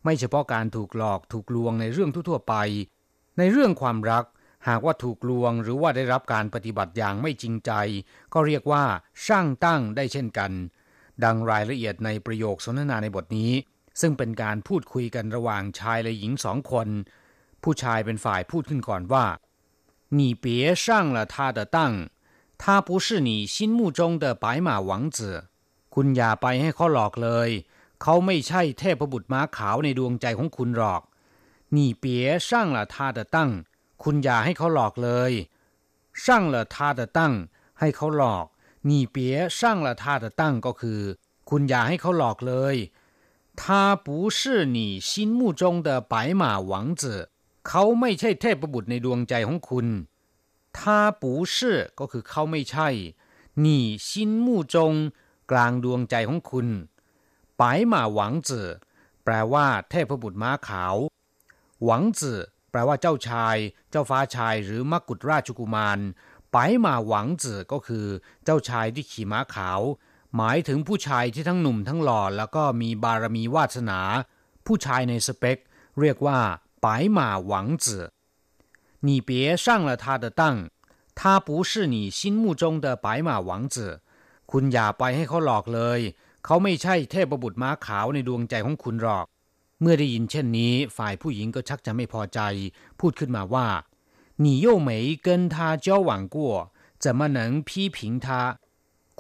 [0.05, 2.55] ไม่เฉพาะการถูกหลอก ถูกลวงในเรื่องทั่วๆไป
[3.39, 4.25] ในเรื่องความรัก
[4.69, 7.73] หากว่าถูกลวงหรือว่าได้รับการปฏิบัติอย่างไม่จริงใจ
[8.33, 8.85] ก็เรียกว่า
[9.27, 10.51] ช่างตั้งได้เช่นกัน
[11.25, 13.53] ดังรายละเอียดในประโยคสนทนาในบทนี้
[14.01, 16.89] ซึ่งเป็นการพูดคุยกันระหว่างชายและหญิงสองคน
[17.63, 19.27] ผู้ชายเป็นฝ่ายพูดขึ้นก่อนว่า
[20.19, 20.47] 你别
[20.85, 20.85] 上
[21.17, 21.79] 了他的当
[22.63, 25.19] 他不是你心目中的白马王子
[25.95, 27.51] คุณอย่าไปให้เขาหลอกเลย
[28.03, 31.03] เขาไม่ใช่เทพบุตรม้าขาวในดวงใจของคุณหรอก
[31.77, 32.05] 你别
[32.49, 33.37] 上了他的当
[34.03, 35.33] คุณอย่าให้เขาหลอกเลย
[36.23, 37.19] 上了他的当
[37.81, 38.47] ให้เขาหลอก
[38.91, 39.17] 你别
[39.59, 41.01] 上了他的当ก็คือ
[41.51, 42.77] คุณอย่าให้เขาหลอกเลย
[43.61, 47.03] 他不是你心目中的白马王子
[47.69, 49.87] เขาไม่ใช่เทพบุตรในดวงใจของคุณ
[50.77, 50.81] 他
[51.23, 51.23] 不
[51.55, 51.57] 是
[51.99, 52.89] ก็คือเขาไม่ใช่
[53.65, 53.67] 你
[54.09, 54.09] 心
[54.45, 54.77] 目中
[55.51, 56.69] กลางดวงใจของคุณ
[57.61, 58.19] 白马王
[58.49, 58.51] 子
[59.25, 60.97] แปลว่า เทพบุตรม้าขาว
[61.85, 62.39] หวังจือ
[62.71, 63.57] แปลว่าเจ้าชาย
[63.91, 65.99] เจ้าฟ้าชายหรือมกุฎราชกุมาร
[66.53, 68.07] ไปมาหวังจือก็คือ
[68.45, 69.81] เจ้าชายที่ขี่ม้าขาว
[70.37, 74.01] หมายถึงผู้ชายที่ทั้งหนุ่มทั้งหล่อแล้วก็มีบารมีวาสนา
[74.67, 75.59] ผู้ชายในสเปค
[76.01, 76.41] เรียกว่า
[76.85, 77.19] 白马
[77.51, 77.53] 王
[77.85, 77.87] 子
[79.07, 79.31] 你别
[79.65, 80.43] 上了他的当
[81.19, 83.77] 他不是你心目中的白马王子
[84.51, 86.01] คุณอย่าไปให้เขาหลอกเลย
[86.45, 89.27] เขาไม่ใช่เทพบุตรม้าขาวในดวงใจของคุณหรอก
[89.81, 92.41] เมื่อได้ยินเช่นนี้ ฝ่ายผู้หญิงก็ชักจะไม่พอใจ
[93.01, 93.69] พูดขึ้นมาว่า
[94.45, 94.91] 你又没
[95.27, 96.37] 跟他交往过
[97.03, 98.27] 怎么能批评他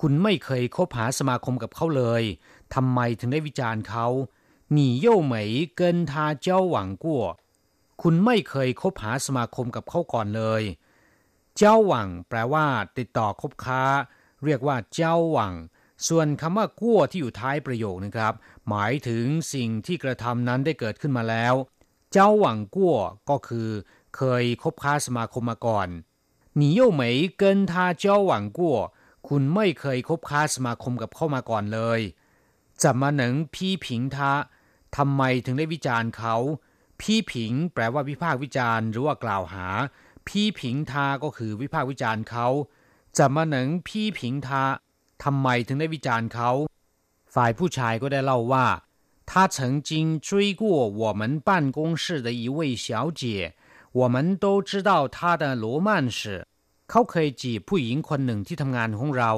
[0.00, 2.22] คุณไม่เคยคบหาสมาคมกับเขาเลย
[2.74, 4.06] ทำไมถึงได้วิจารณ์เขา
[4.76, 5.34] 你又没
[5.80, 6.12] 跟他
[6.46, 7.06] 交往过
[8.02, 10.62] คุณไม่เคยคบหาสมาคมกับเขาก่อนเลย
[11.56, 12.66] เจ้าหวังแปลว่า
[12.98, 13.82] ติดต่อคบค้า
[14.44, 15.54] เรียกว่าเจ้าหวัง
[16.08, 18.34] ส่วนคำว่ากั้วที่อยู่ท้ายประโยคนะครับ
[18.68, 21.54] หมายถึงสิ่งที่กระทำนั้นได้เกิดขึ้นมาแล้ว
[22.12, 22.96] เจ้าหวังกั้ว
[23.30, 23.68] ก็คือ
[24.16, 25.88] เคยคบค้าสมาคมมาก่อน
[26.60, 27.02] 你又没
[27.40, 27.72] 跟他
[28.02, 28.60] 交往过
[29.28, 32.00] คุณไม่เคยคบค้าสมาคมกับเขามาก่อนเลย
[32.82, 34.32] จะมาหนังพี่ผิงทา
[34.96, 36.36] ทำไมถึงได้วิจารณ์เขา
[37.00, 39.66] พี่ผิงแปลว่าวิพากษ์วิจารณ์หรือว่ากล่าวหา
[40.28, 42.46] พี่ผิงทาก็คือวิพากษ์วิจารณ์เขา
[43.18, 44.62] จะมาหนังพี่ผิงทา
[45.24, 46.50] ทำไมถึงได้วิจารณ์เขา
[47.34, 48.66] ฝ่ายผู้ชายก็ได้เล่าว่า
[49.30, 50.62] 他曾经追过
[51.02, 53.54] 我们办公室的一位小姐，
[53.92, 56.46] 我们都知道她的罗曼史。
[56.90, 59.32] เขาเคยจีบผู้หญิงคนหนึ่งที่ทำงานของเรา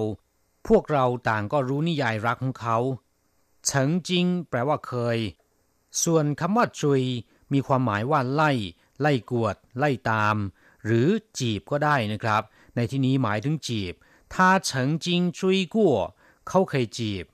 [0.68, 2.78] พวกเราต่างก็รู้นิยายรักของเขา
[3.68, 3.70] 曾
[4.08, 4.10] 经
[4.48, 5.18] แปลว่าเคย
[6.02, 7.02] ส่วนคำว่าจุย
[7.52, 8.52] มีความหมายว่าไล่
[9.00, 10.36] ไล่กวด ไล่ตาม
[10.84, 11.08] หรือ
[11.38, 12.42] จีบก็ได้นะครับ
[12.76, 13.94] ในที่นี้หมายถึงจีบ
[14.34, 14.36] 他
[14.68, 14.70] 曾
[15.04, 15.06] 经
[15.38, 15.40] 追
[15.74, 15.76] 过
[16.48, 17.24] เขาเคยจีบ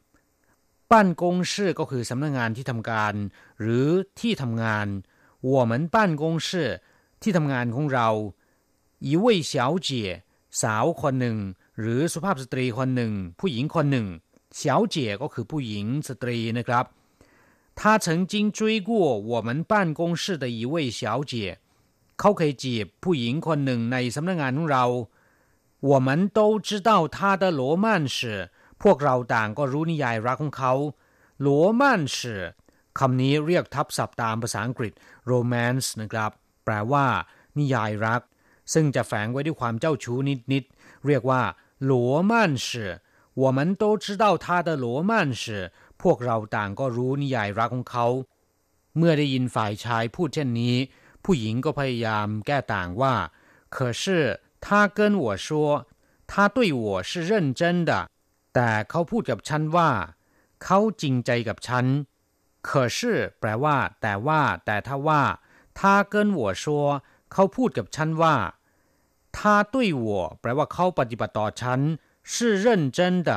[0.91, 3.15] บ้านกงชื่อก็คือสำนักงานที่ทำการ
[3.61, 3.89] หรือ
[4.21, 4.87] ที่ทำงาน
[5.53, 6.49] 我们办公室
[7.23, 8.09] ที่ทำงานของเรา
[9.09, 9.53] 一位小
[9.87, 9.89] 姐
[10.61, 11.37] สาวคนหนึ่ง
[11.81, 14.07] หรือสุภาพสตรีคนหนึ่ง ผู้หญิงคนหนึ่ง
[14.61, 14.63] 小
[14.95, 16.85] 姐ก็คือผู้หญิงสตรีนะครับ
[17.79, 18.91] 他曾经追过
[19.31, 21.01] 我们办公室的一位小
[21.31, 21.35] 姐
[22.19, 24.85] เขาเคยจีบผู้หญิงคนหนึ่งในสำนักงานของเรา
[25.91, 28.19] 我们都知道他的罗曼史
[28.83, 30.75] พวกเราต่างก็รู้นิยายรักของเขา
[31.41, 32.35] หลัวมั่นสื
[32.99, 34.93] คำนี้เรียกทับศัพท์ตามภาษาอังกฤษ
[35.31, 36.31] romance นะครับ
[36.65, 37.07] แปลว่า
[37.59, 38.21] นิยายรัก
[38.73, 40.19] ซึ่งจะแฝงไว้ด้วยความเจ้าชู้
[40.53, 41.43] นิดๆ เรียกว่า
[41.85, 42.85] หลัวมั่นสื
[43.43, 45.73] 我们都知道他的罗曼史
[46.03, 48.07] พวกเราต่างก็รู้นิยายรักของเขา
[48.97, 50.77] เมื่อได้ยินฝ่ายชายพูดเช่นนี้
[51.25, 53.15] ผู้หญิงก็พยายามแก้ต่างว่า
[53.75, 54.03] 可是
[54.65, 54.67] 他
[54.99, 55.49] 跟我说
[56.31, 57.91] 他对我是认真的
[58.55, 59.91] แต่เขาพูดกับฉันว่า
[60.65, 61.87] เขาจริงใจกับฉัน
[62.69, 62.99] 可是
[63.41, 65.23] แปลว่า แต่ว่า แต่ถ้าว่า
[65.79, 65.81] 他
[66.13, 66.65] 跟我说
[67.33, 68.37] เขาพูดกับฉันว่า
[69.37, 69.39] 他
[69.73, 69.75] 对
[70.05, 70.07] 我
[70.41, 71.81] แปลว่าเขาปฏิบัติต่อฉัน
[72.33, 72.99] 是认真
[73.29, 73.31] 的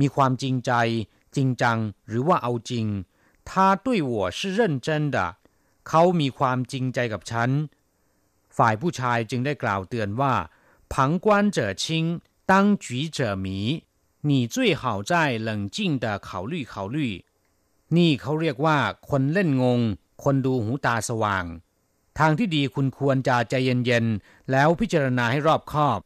[0.00, 0.72] มีความจริงใจ
[1.36, 1.78] จริงจัง
[2.08, 2.86] หรือว่าเอาจริง
[3.48, 3.50] 他
[3.84, 5.16] 对我是认真的
[5.88, 7.50] เขามีความจริงใจกับฉัน
[8.56, 10.34] ฝ่ายผู้ชายจึงได้กล่าวเตือนว่า
[10.92, 11.26] 旁观
[11.56, 11.84] 者清
[12.50, 12.52] 当
[12.84, 13.46] 局者迷
[14.28, 15.12] 你最好再
[15.48, 16.98] 冷静的考虑考虑
[17.96, 18.78] นี่เขาเรียกว่า
[19.10, 19.80] คนเล่นงง
[20.22, 21.44] คนดูหูตาสว่าง
[22.19, 25.99] ทางที่ดีคุณควรจะใจเย็นๆ แล้วพิจารณาให้รอบคอบ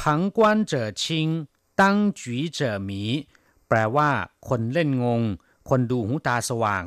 [0.00, 1.28] ผังกวนเจ๋อชิง
[1.80, 3.02] ตั้งจุ๋ยเจ๋อหมี
[3.68, 4.10] แปลว่า
[4.48, 5.22] คนเล่นงง
[5.68, 6.84] คนดูหูตาสว่าง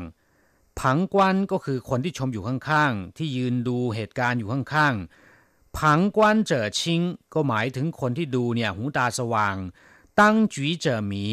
[0.80, 7.02] ผังกวนก็คือคนที่ชมอยู่ข้างๆ ที่ยืนดูเหตุการณ์อยู่ข้างๆ ผังกวนเจ๋อชิง
[7.34, 9.56] ก็หมายถึงคนที่ดูเนี่ยหูตาสว่าง
[10.20, 11.26] ตั้งจุ๋ยเจ๋อหมี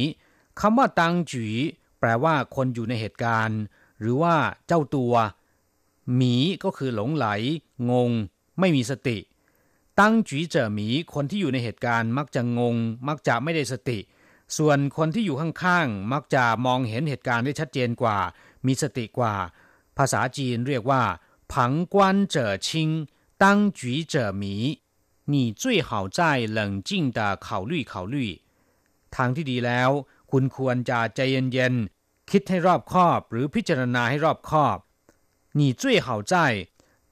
[0.60, 1.54] คำว่าตั้งจุ๋ย
[2.00, 3.60] แปลว่าคนอยู่ในเหตุการณ์
[4.00, 4.34] หรือว่า
[4.66, 5.14] เจ้าตัว
[6.15, 7.27] หมีก็คือหลงไหล
[7.91, 8.11] งง
[8.59, 9.17] ไม่มีสติ
[9.99, 12.75] ตั้งจีเจอหมีคนที่อยู่ในเหตุการณ์ มักจะงง
[13.07, 13.99] มักจะไม่ได้สติ
[14.57, 18.17] ส่วนคนที่อยู่ข้างๆ มักจะมองเห็นเหตุการณ์ได้ชัดเจนกว่า
[18.65, 19.35] มีสติกว่า
[19.97, 21.03] ภาษาจีนเรียกว่า
[21.53, 22.89] ผังกวนเจอชิง
[23.43, 24.55] ตั้งจีเจอหมี
[25.31, 26.19] 你最好再
[26.57, 28.15] 冷静地考虑考虑
[29.15, 29.89] ทางที่ดีแล้ว
[30.31, 31.19] คุณควรจะใจ
[31.53, 34.77] เย็นๆ คิดให้รอบคอบ หรือพิจารณาให้รอบคอบ
[35.59, 36.33] 你最好在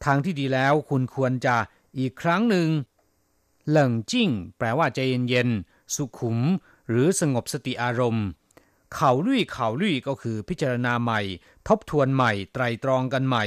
[0.04, 1.56] ทางที่ดีแล้ว คุณควรจะ
[1.98, 2.70] อีกครั้งหนึ่ง
[3.70, 6.38] เหลิงจิ้งแปลว่าใจเย็นๆ สุขุม
[6.90, 8.26] หรือสงบสติอารมณ์
[8.94, 11.22] เขาลุยเขาลุยก็คือพิจารณาใหม่
[11.68, 13.46] ทบทวนใหม่ ไตรตรองกันใหม่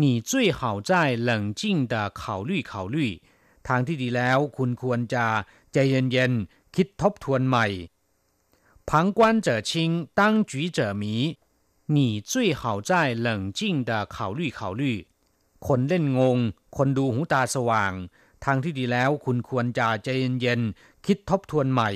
[0.00, 0.60] 你最好
[0.90, 0.90] 在
[1.28, 2.96] 冷静地考虑考虑
[3.66, 5.26] ทางที่ดีแล้ว คุณควรจะ
[5.72, 6.32] ใจเย็น
[6.74, 7.66] คิดทบทวนใหม่
[8.88, 9.70] 旁观者清
[10.18, 11.04] 当局者迷
[11.96, 12.92] 你最好再
[13.26, 14.82] 冷静地考虑考虑
[15.66, 16.38] คนเล่นงง
[16.76, 17.92] คนดูหูตาสว่าง
[18.44, 20.08] ทางที่ดีแล้วคุณควรจะใจ
[20.40, 21.90] เย็นๆคิดทบทวนใหม่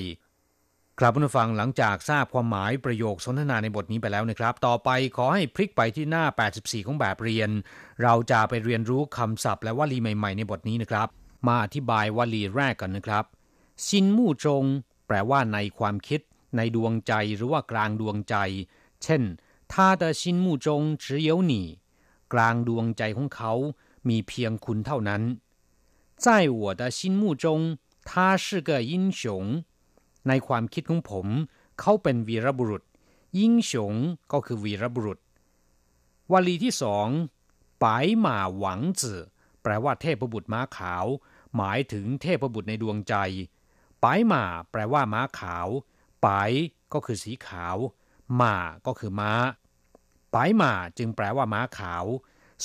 [0.99, 7.49] ครับผู้ฟังหลังจากทราบความหมายประโยคสนทนาในบทนี้ไปแล้วนะครับ ต่อไปขอให้พลิกไปที่หน้า 84 ของแบบเรียน
[8.03, 11.07] เราจะไปเรียนรู้คำศัพท์และวลีใหม่ๆในบทนี้นะครับ
[11.47, 13.25] มาอธิบายวลีแรกกันนะครับ
[13.85, 14.65] ซินมู่จง
[15.07, 16.21] แปลว่าในความคิด
[16.57, 18.35] ในดวงใจหรือว่ากลางดวงใจ
[19.03, 19.21] เช่น
[19.71, 20.67] 他的心目中
[21.03, 21.53] 只有你
[22.33, 23.53] กลางดวงใจของเขา
[24.07, 25.21] มีเพียงคุณเท่านั้น
[26.23, 26.25] 在
[26.59, 27.45] 我的心目中
[28.09, 28.11] 他
[28.43, 29.21] 是个英雄
[30.27, 31.27] ในความคิดของผม
[31.79, 32.83] เขาเป็นวีรบุรุษ
[33.39, 33.93] ยิ่งฉง
[34.31, 35.19] ก็คือวีรบุรุษ
[36.31, 37.07] วลีที่สอง
[37.83, 39.21] ปายหมาหวังจื่อ
[39.61, 41.05] แปลว่าเทพบุตรม้าขาว
[41.55, 43.15] หมายถึงเทพบุตรในดวงใจ
[44.03, 45.67] ปายหมาแปลว่าม้าขาว
[46.25, 46.51] ปาย
[46.93, 47.98] ก็คือสีขาวห
[48.41, 49.33] มาก็คือม้า
[50.33, 52.05] ปายหมาจึงแปลว่าม้าขาว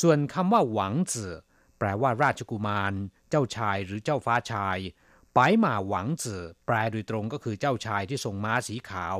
[0.00, 1.35] ส่วนคำว่าหวังจื่อ
[1.79, 2.92] แปลว่าราชกุมาร
[3.31, 4.79] เจ้าชายหรือเจ้าฟ้าชาย
[5.37, 9.16] ปายหมาหวังจื่อแปลโดยตรงก็คือเจ้าชายที่ทรงม้าสีขาว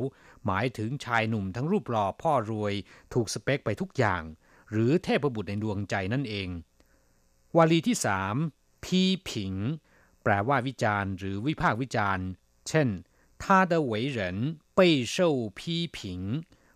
[0.46, 2.74] หมายถึงชายหนุ่มทั้งรูปหล่อพ่อรวย
[3.14, 4.22] ถูกสเปคไปทุกอย่าง
[4.70, 6.48] หรือเทพบุตรในดวงใจนั่นเอง
[7.56, 8.35] วลีที่สาม
[8.85, 9.54] พีผิง
[10.22, 12.26] แปลว่าวิจารณ์หรือวิพากษ์วิจารณ์
[12.68, 12.88] เช่น
[13.42, 14.20] 他的为人
[14.75, 16.21] เป่ยเช่าพีผิง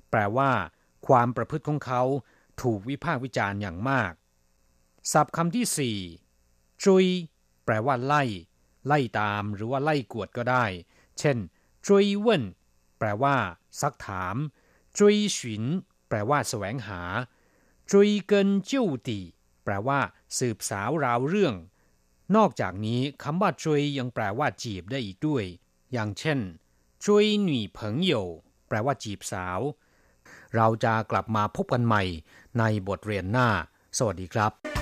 [0.09, 0.51] แปลว่า
[1.07, 2.01] ความประพฤติของเขา
[2.61, 4.13] ถูกวิพากษ์วิจารณ์อย่างมาก
[5.11, 5.97] ศัพท์คำที่สี่
[6.83, 7.05] จุย
[7.65, 8.23] แปลว่า ไล่
[8.87, 10.65] ไล่ตามหรือว่าไล่กวดก็ได้
[11.19, 11.37] เช่น
[11.87, 12.43] จุยเว่น
[12.99, 13.35] แปลว่า
[13.81, 14.35] ซักถาม
[14.97, 15.63] จุยฉิน
[16.07, 17.01] แปลว่าสแสวงหา
[17.91, 19.19] จุยเกินจ้วตี
[19.63, 19.99] แปลว่า
[20.37, 21.55] สืบสาวราวเรื่อง
[22.35, 25.43] นอกจากนี้คำว่าจุยยังแปลว่าจีบได้อีกด้วย
[25.91, 26.39] อย่างเช่น
[27.05, 28.13] ช่วยหนีเผิงโย
[28.67, 29.59] แปลว่าจีบสาว
[30.55, 32.03] เราจะกลับมาพบกันใหม่
[32.59, 33.47] ในบทเรียนหน้า
[33.97, 34.78] สวัสดีครับ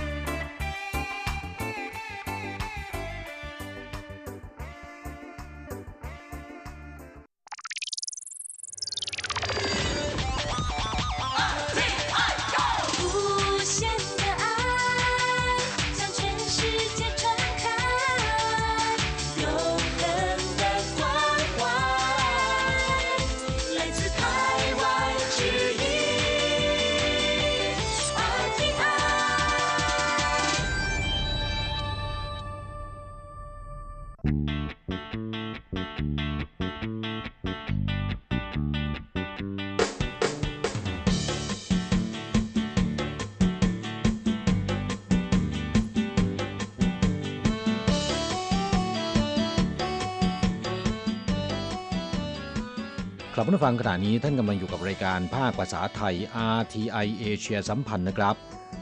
[53.46, 56.14] ครับผู้ฟังขณะนี้ท่านกำลังอยู่กับรายการภาคภาษาไทย
[56.58, 58.36] RTI เอเชียสัมพันธ์นะครับ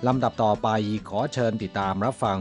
[0.06, 0.68] ลำดับต่อไป
[1.08, 2.40] ขอเชิญติดตามรับฟัง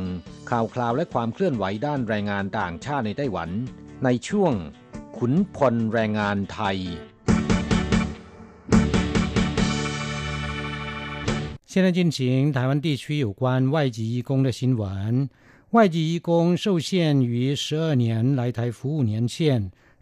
[0.50, 3.50] ข่าวคราวและความเคลื่อนไหวด้านแรงงานต่างชาติในไต้หวัน
[4.06, 4.54] ในช่วง
[5.18, 6.78] ขุนพลแรงงานไทย
[11.72, 12.20] 现在进行
[12.52, 15.30] 台湾地区有关外籍义工的新闻。
[15.72, 19.72] 外籍义工受限于十二年来台服务年限。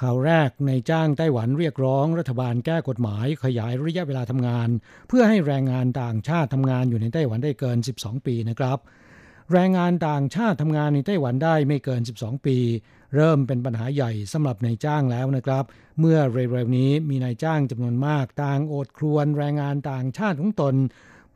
[0.00, 4.68] ข่าวแรกในจ้างไต้หวันเรียกร้องรัฐบาลแก้กฎหมาย ขยายระยะเวลาทำงาน
[5.08, 8.78] เพื่อให้แรงงานต่างชาติทำงานอยู่ในไต้หวันได้เกิน 12 ปีนะครับ
[9.52, 12.56] แรงงานต่างชาติทำงานในไต้หวันได้ไม่เกิน 12 ปี
[13.14, 15.64] เริ่มเป็นปัญหาใหญ่สำหรับนายจ้างแล้วนะครับ
[16.00, 20.74] เมื่อเร็วๆนี้มีนายจ้างจำนวนมากต่างโอดครวนแรงงานต่างชาติของตน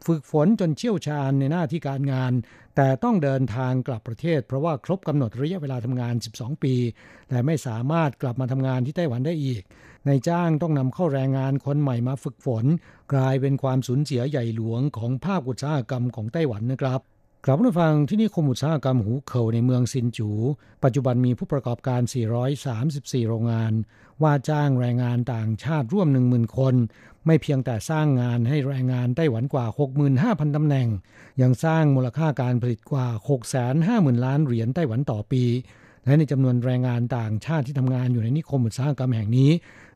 [0.07, 2.33] ฝึกฝนจนเชี่ยวชาญในหน้าที่การงาน
[2.77, 6.75] แต่ต้องเดินทางกลับประเทศ เพราะว่าครบกำหนดระยะเวลาทำงาน 12 ปี
[7.31, 9.62] และไม่สามารถกลับมาทำงานที่ไต้หวันได้อีก
[10.07, 12.65] ในจ้างต้องนำเข้าแรงงานคนใหม่มาฝึกฝน
[13.12, 17.01] กลายเป็นความสูญเสียใหญ่หลวงของภาคอุตสาหกรรมของไต้หวันนะครับ
[17.46, 20.31] กลับมาฟังที่นี่คมอุตสาหกรรมหูเข่าในเมืองซินจู
[20.85, 22.00] ปัจจุบันมีผู้ประกอบการ
[22.66, 23.72] 434 โรงงาน
[24.22, 26.74] ว่าจ้างแรงงานต่างชาติร่วม 10,000 คน
[27.26, 29.66] ไม่เพียงแต่สร้างงานให้แรงงานไต้หวันกว่า
[30.11, 30.88] 65,000 ตำแหน่ง
[31.42, 33.07] ยังสร้างมูลค่าการผลิตกว่า
[33.66, 35.44] 650,000 ล้านเหรียญไต้หวันต่อปี
[36.05, 39.50] และในจำนวนแรงงานต่างชาติที่ทำงานอยู่ในนิคมอุตสาหกรรมแห่งนี้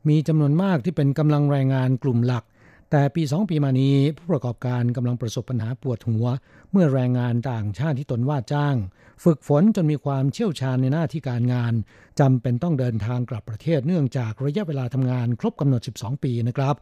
[0.09, 2.43] มีจำนวนมากที่เป็นกำลังแรงงานกลุ่มหลัก
[2.91, 6.25] แต่ปีสองปีมานี้ผู้ประกอบการกำลังประสบปัญหาปวดหัว
[6.71, 8.75] เมื่อแรงงานต่างชาติที่ตนว่าจ้าง
[9.23, 11.73] ฝึกฝนจนมีความเชี่ยวชาญในหน้าที่การงาน
[12.19, 16.75] จำเป็นต้องเดินทางกลับประเทศเนื่องจากระยะเวลาทำงานครบกำหนด 12 ปีนะครับ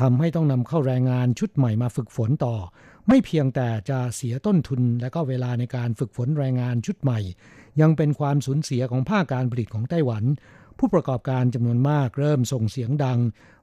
[0.00, 2.54] ทำให้ต้องนำเข้าแรงงานชุดใหม่มาฝึกฝนต่อ
[3.08, 7.18] ไม่เพียงแต่จะเสียต้นทุนและก็เวลาในการฝึกฝนแรงงานชุดใหม่
[7.80, 10.24] ยังเป็นความสูญเสียของภาคการผลิตของไต้หวัน
[10.78, 13.18] ผู้ประกอบการจำนวนมากเริ่มส่งเสียงดัง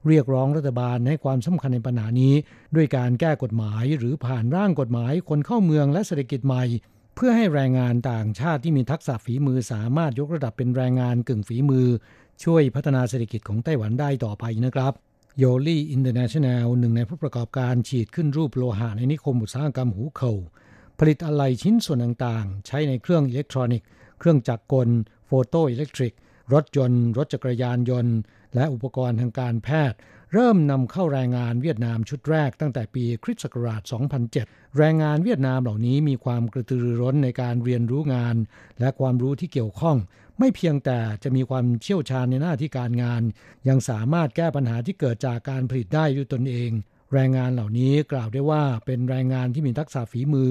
[0.08, 2.34] เรียกร้องรัฐบาลให้ความสำคัญในปัญหานี้
[2.76, 6.64] ด้วยการแก้กฎหมายหรือผ่านร่างกฎหมายคนเข้าเมืองและเศรษฐกิจใหม่
[7.14, 11.86] เพื่อให้แรงงานต่างชาติที่มีทักษะฝีมือสามารถยกระดับเป็นแรงงานกึ่งฝีมือ
[12.44, 14.92] ช่วยพัฒนาเศรษฐกิจของไต้หวันได้ต่อไปนะครับ
[15.38, 20.32] โยลี่ International หนึ่งในผู้ประกอบการฉีดขึ้นรูปโลหะในนิคมอุตสาหกรรมหูเขา
[20.98, 23.86] ผลิตอะไหล่ชิ้นส่วนต่างๆ ใช้ในเครื่องอิเล็กทรอนิกส์
[24.18, 24.88] เครื่องจักรกล
[25.26, 26.14] photoelectric
[26.52, 28.16] รถยนต์ รถจักรยานยนต์
[28.54, 29.98] และอุปกรณ์ทางการแพทย์
[30.32, 33.82] เริ่มนำเข้าแรงงานเวียดนามชุดแรกตั้งแต่ปีคริสต์ศักราช
[34.30, 38.36] 2007 แรงงานเวียดนามเหล่านี้มีความกระตือรือร้นในการเรียนรู้งาน
[38.80, 39.96] และความรู้ที่เกี่ยวข้อง
[40.38, 43.22] ไม่เพียงแต่จะมีความเชี่ยวชาญในหน้าที่การงาน
[43.68, 46.70] ยังสามารถแก้ปัญหาที่เกิดจากการผลิตได้ด้วยตนเอง
[47.12, 50.50] แรงงานเหล่านี้กล่าวได้ว่าเป็นแรงงานที่มีทักษะฝีมือ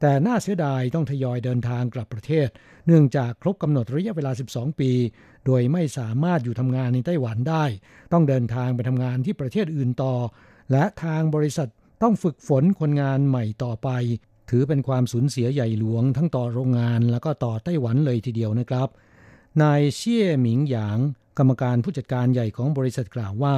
[0.00, 2.48] แต่น่าเสียดายต้องทยอยเดินทางกลับประเทศ
[2.86, 4.92] เนื่องจากครบกำหนดระยะเวลา 12 ปี
[5.46, 7.64] โดยไม่สามารถอยู่ทำงานในไต้หวันได้
[8.12, 10.14] ต้องเดินทางไปทำงานที่ประเทศอื่นต่อ
[10.72, 11.68] และทางบริษัท
[12.02, 13.88] ต้องฝึกฝนคนงานใหม่ต่อไป
[14.50, 18.88] ถือเป็นความสูญเสียใหญ่หลวงทั้งต่อโรงงานแล้วก็ต่อไต้หวันเลยทีเดียวนะครับ
[19.62, 20.98] นายเชี่ยหมิงหยาง
[21.38, 23.56] กรรมการผู้จัดการใหญ่ของบริษัทกล่าวว่า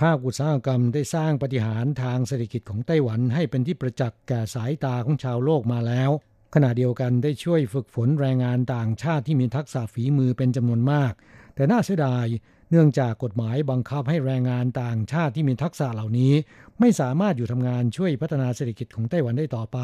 [0.00, 6.10] ภาคอุตสาหกรรมได้สร้างปฏิหารทางเศรษฐกิจของไต้หวันให้เป็นที่ประจักษ์แก่สายตาของชาวโลกมาแล้ว
[6.54, 11.12] ขณะเดียวกันได้ช่วยฝึกฝนแรงงานต่างชาติที่มีทักษะฝีมือเป็นจำนวนมาก
[11.54, 12.26] แต่น่าเสียดาย
[12.70, 16.32] เนื่องจากกฎหมายบังคับให้แรงงานต่างชาติที่มีทักษะเหล่านี้
[16.80, 19.78] ไม่สามารถอยู่ทำงานช่วยพัฒนาเศรษฐกิจของไต้หวันได้ต่อไป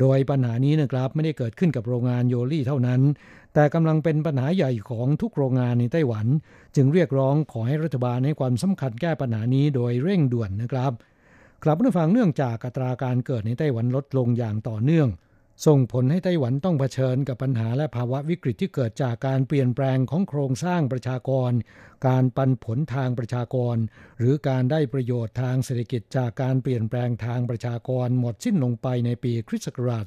[0.00, 3.00] โดยปัญหานี้นะครับไม่ได้เกิดขึ้นกับโรงงานโยลี่เท่านั้น
[3.54, 6.26] แต่กำลังเป็นปัญหาใหญ่ของทุกโรงงานในไต้หวัน
[6.76, 10.92] จึงเรียกร้องขอให้รัฐบาลให้ความสำคัญแก้ปัญหานี้โดยเร่งด่วนนะครับ
[11.64, 15.08] กลับมาฟังเนื่องจากอัตราการเกิดในไต้หวันลดลงอย่างต่อเนื่อง
[15.66, 21.52] ส่งผลให้ไต้หวันต้องเผชิญกับปัญหาและภาวะวิกฤตที่เกิดจากการเปลี่ยนแปลงของโครงสร้างประชากร
[22.08, 23.76] การปันผลทางประชากร
[24.18, 30.04] หรือการได้ประโยชน์ทางเศรษฐกิจจากการเปลี่ยนแปลงทางประชากรหมดสิ้นลงไปในปีคริสต์ศักราช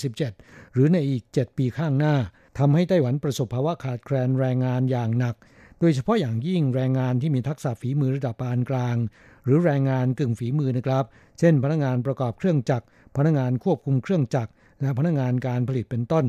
[0.00, 2.16] 2027 หรือในอีก 7 ปีข้างหน้า
[2.58, 5.36] ทำให้ไต้หวันประสบภาวะขาดแคลนแรงงานอย่างหนัก
[5.80, 8.96] โดยเฉพาะอย่างยิ่งแรงงานที่มีทักษะฝีมือระดับปานกลาง
[9.44, 11.04] หรือแรงงานกึ่งฝีมือนะครับ
[11.38, 14.52] เช่น พนักงานประกอบเครื่องจักร พนักงานควบคุมเครื่องจักร
[14.82, 16.24] และพนักงานการผลิตเป็นต้น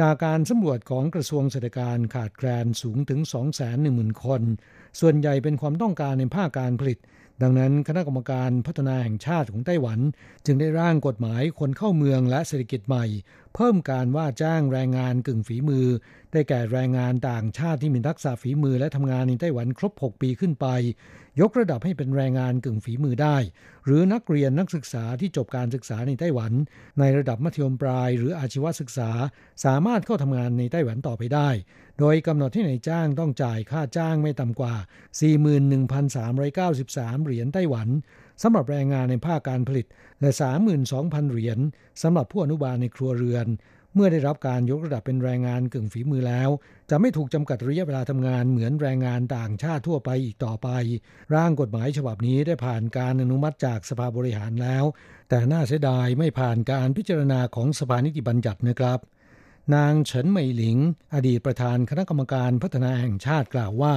[0.00, 3.20] จากการสำรวจของกระทรวงเศรษฐการขาดแคลนสูงถึง
[3.72, 4.42] 210,000 คน
[5.00, 6.98] ส่วนใหญ่เป็นความต้องการในภาคการผลิต
[7.42, 10.00] ดังนั้นคณะกรรมการพัฒนาแห่งชาติของไต้หวัน
[10.46, 13.04] จึงได้ร่างกฎหมายคนเข้าเมืองและเศรษฐกิจใหม่
[13.54, 15.86] เพิ่มการว่าจ้างแรงงานกึ่งฝีมือ
[16.32, 20.66] ได้แก่แรงงานต่างชาติที่มีทักษะฝีมือและทำงานในไต้หวันครบ 6 ปีขึ้นไป
[21.40, 23.36] ยกระดับให้เป็นแรงงานกึ่งฝีมือได้
[23.84, 26.52] หรือนักเรียนนักศึกษาที่จบการศึกษาในไต้หวัน
[26.98, 29.10] ในระดับมัธยมปลาย หรืออาชีวศึกษา
[29.64, 31.48] สามารถเข้าทำงานในไต้หวันต่อไปได้
[31.98, 34.74] โดยกำหนดให้ในายจ้างต้องจ่ายค่าจ้างไม่ต่ำกว่า
[35.80, 37.88] 41,393 เหรียญไต้หวัน
[38.42, 39.86] สำหรับแรงงานในภาคการผลิต
[40.20, 40.30] และ
[40.80, 41.58] 32,000 เหรียญ
[42.02, 43.48] สำหรับผู้อนุบาลในครัวเรือน
[43.94, 46.48] เมื่อได้รับการยกระดับเป็นแรงงานกึ่งฝีมือแล้ว
[46.90, 50.68] จะไม่ถูกจำกัดระยะเวลาทำงานเหมือนแรงงานต่างชาติทั่วไปอีกต่อไป
[51.34, 54.84] ร่างกฎหมายฉบับนี้ได้ผ่านการอนุมัติจากสภาบริหารแล้ว
[55.28, 58.98] แต่น่าเสียดายไม่ผ่านการพิจารณาของสภานิติบัญญัตินะครับ
[59.74, 60.78] นางเฉินเหมยหลิง
[61.14, 63.94] อดีตประธานคณะกรรมการพัฒนาแห่งชาติกล่าวว่า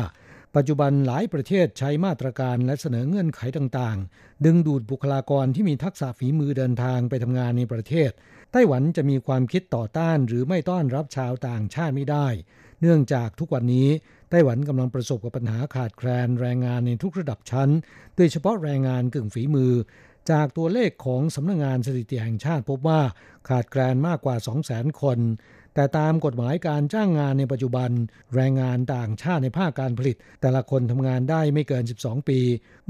[0.58, 8.12] ปัจจุบันหลายประเทศใช้มาตรการและเสนอเงื่อนไขต่างๆ ดึงดูดบุคลากรที่มีทักษะฝีมือเดินทางไปทำงานในประเทศ
[8.52, 12.28] ไต้หวันจะมีความคิดต่อต้านหรือไม่ต้อนรับชาวต่างชาติไม่ได้
[12.82, 13.90] เนื่องจากทุกวันนี้
[14.30, 17.70] ไต้หวันกำลังประสบกับปัญหาขาดแคลนแรงงานในทุกระดับชั้น
[18.16, 19.74] โดยเฉพาะแรงงานกึ่งฝีมือ
[20.32, 23.02] จากตัวเลขของสำนักงงานสถิติแห่งชาติพบว่า
[23.50, 24.36] ขาดแคลนมากกว่า
[24.70, 25.20] 200,000 คน
[25.78, 27.90] แต่ตามกฎหมายการจ้างงานในปัจจุบัน
[28.36, 32.40] แรงงานต่างชาติในภาคการผลิต แต่ละคนทำงานได้ไม่เกิน 12 ปี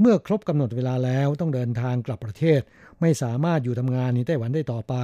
[0.00, 2.60] เมื่อครบกำหนดเวลาแล้วต้องเดินทางกลับประเทศ
[3.00, 4.94] ไม่สามารถอยู่ทำงานในไต้หวันได้ต่อไป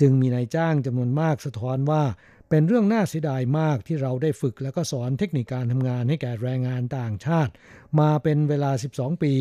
[0.00, 2.02] จึงมีนายจ้างจำนวนมากสะท้อนว่า
[2.48, 7.52] เป็นเรื่องน่าเสียดายมากที่เราได้ฝึกและก็สอนเทคนิคการทำงานให้แก่แรงงานต่างชาติ
[8.00, 9.34] มาเป็นเวลา 12 ปี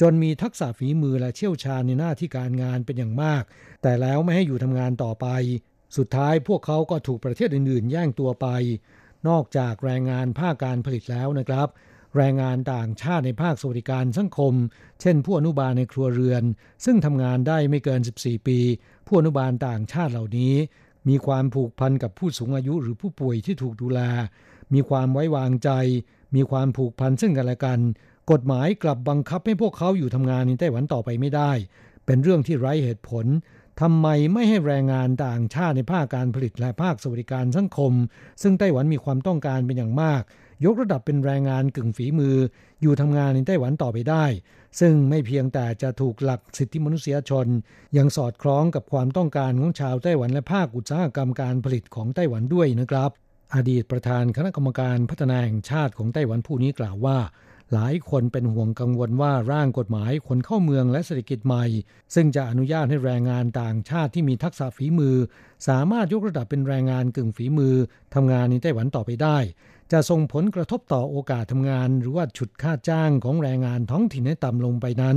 [0.00, 3.42] จนมีทักษะฝีมือและเชี่ยวชาญในหน้าที่การงานเป็นอย่างมาก
[3.82, 5.26] แต่แล้วไม่ให้อยู่ทำงานต่อไป
[5.96, 8.46] สุดท้ายพวกเขาก็ถูกประเทศอื่นๆ แย่งตัวไป
[9.28, 11.68] นอกจากแรงงานภาคการผลิตแล้วนะครับ
[12.16, 14.54] แรงงานต่างชาติในภาคสวัสดิการสังคม
[15.00, 16.44] เช่นผู้อนุบาลในครัวเรือน
[16.84, 18.58] ซึ่งทำงานได้ไม่เกิน 14 ปี
[19.06, 20.54] ผู้อนุบาลต่างชาติเหล่านี้
[21.08, 24.00] มีความผูกพันกับผู้สูงอายุหรือผู้ป่วยที่ถูกดูแล
[24.74, 25.70] มีความไว้วางใจ
[26.34, 27.80] มีความผูกพันซึ่งกันและกัน
[28.30, 31.52] กฎหมายกลับบังคับให้พวกเขาอยู่ทำงานในไต้หวันต่อไปไม่ได้
[32.06, 33.26] เป็นเรื่องที่ไร้เหตุผล
[33.80, 37.92] ทำไมไม่ให้แรงงานต่างชาติในภาคการผลิตและภาคสวัสดิการสังคม
[38.42, 40.22] ซึ่งไต้หวันมีความต้องการเป็นอย่างมาก
[40.64, 42.36] ยกระดับเป็นแรงงานกึ่งฝีมือ
[42.82, 44.24] อยู่ทำงานในไต้หวันต่อไปได้
[44.80, 47.46] ซึ่งไม่เพียงแต่จะถูกหลักสิทธิมนุษยชน
[47.96, 53.10] ยังสอดคล้องกับความต้องการของชาวไต้หวันและภาคอุตสาหกรรมการผลิตของไต้หวันด้วยนะครับ
[53.54, 57.18] อดีตประธานคณะกรรมการพัฒนาแห่งชาติของไต้หวันผู้นี้กล่าวว่า
[57.74, 61.64] หลายคนเป็นห่วงกังวลว่าร่างกฎหมายคนเข้าเมืองและเศรษฐกิจใหม่
[62.14, 65.16] ซึ่งจะอนุญาตให้แรงงานต่างชาติที่มีทักษะฝีมือ
[65.68, 67.74] สามารถยกระดับเป็นแรงงานกึ่งฝีมือ
[68.14, 69.38] ทำงานในไต้หวันต่อไปได้
[69.92, 75.16] จะส่งผลกระทบต่อโอกาสทำงาน หรือว่าฉุดค่าจ้างของแรงงานท้องถิ่นให้ต่ำลงไปนั้น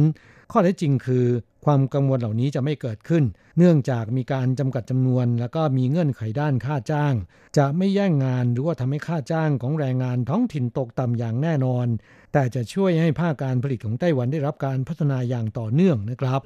[0.51, 1.25] ข้อเท็จจริงคือ
[1.65, 3.23] ความกังวลเหล่านี้จะไม่เกิดขึ้น
[3.57, 7.13] เนื่องจากมีการจำกัดจำนวน แล้วก็มีเงื่อนไขด้านค่าจ้าง
[7.57, 11.87] จะไม่แย่งงานหรือว่าทำให้ค่าจ้างของแรงงานท้องถิ่นตกต่ำอย่างแน่นอน
[12.33, 16.41] แต่จะช่วยให้ภาคการผลิตของไต้หวันได้รับการพัฒนาอย่างต่อเนื่องนะครับ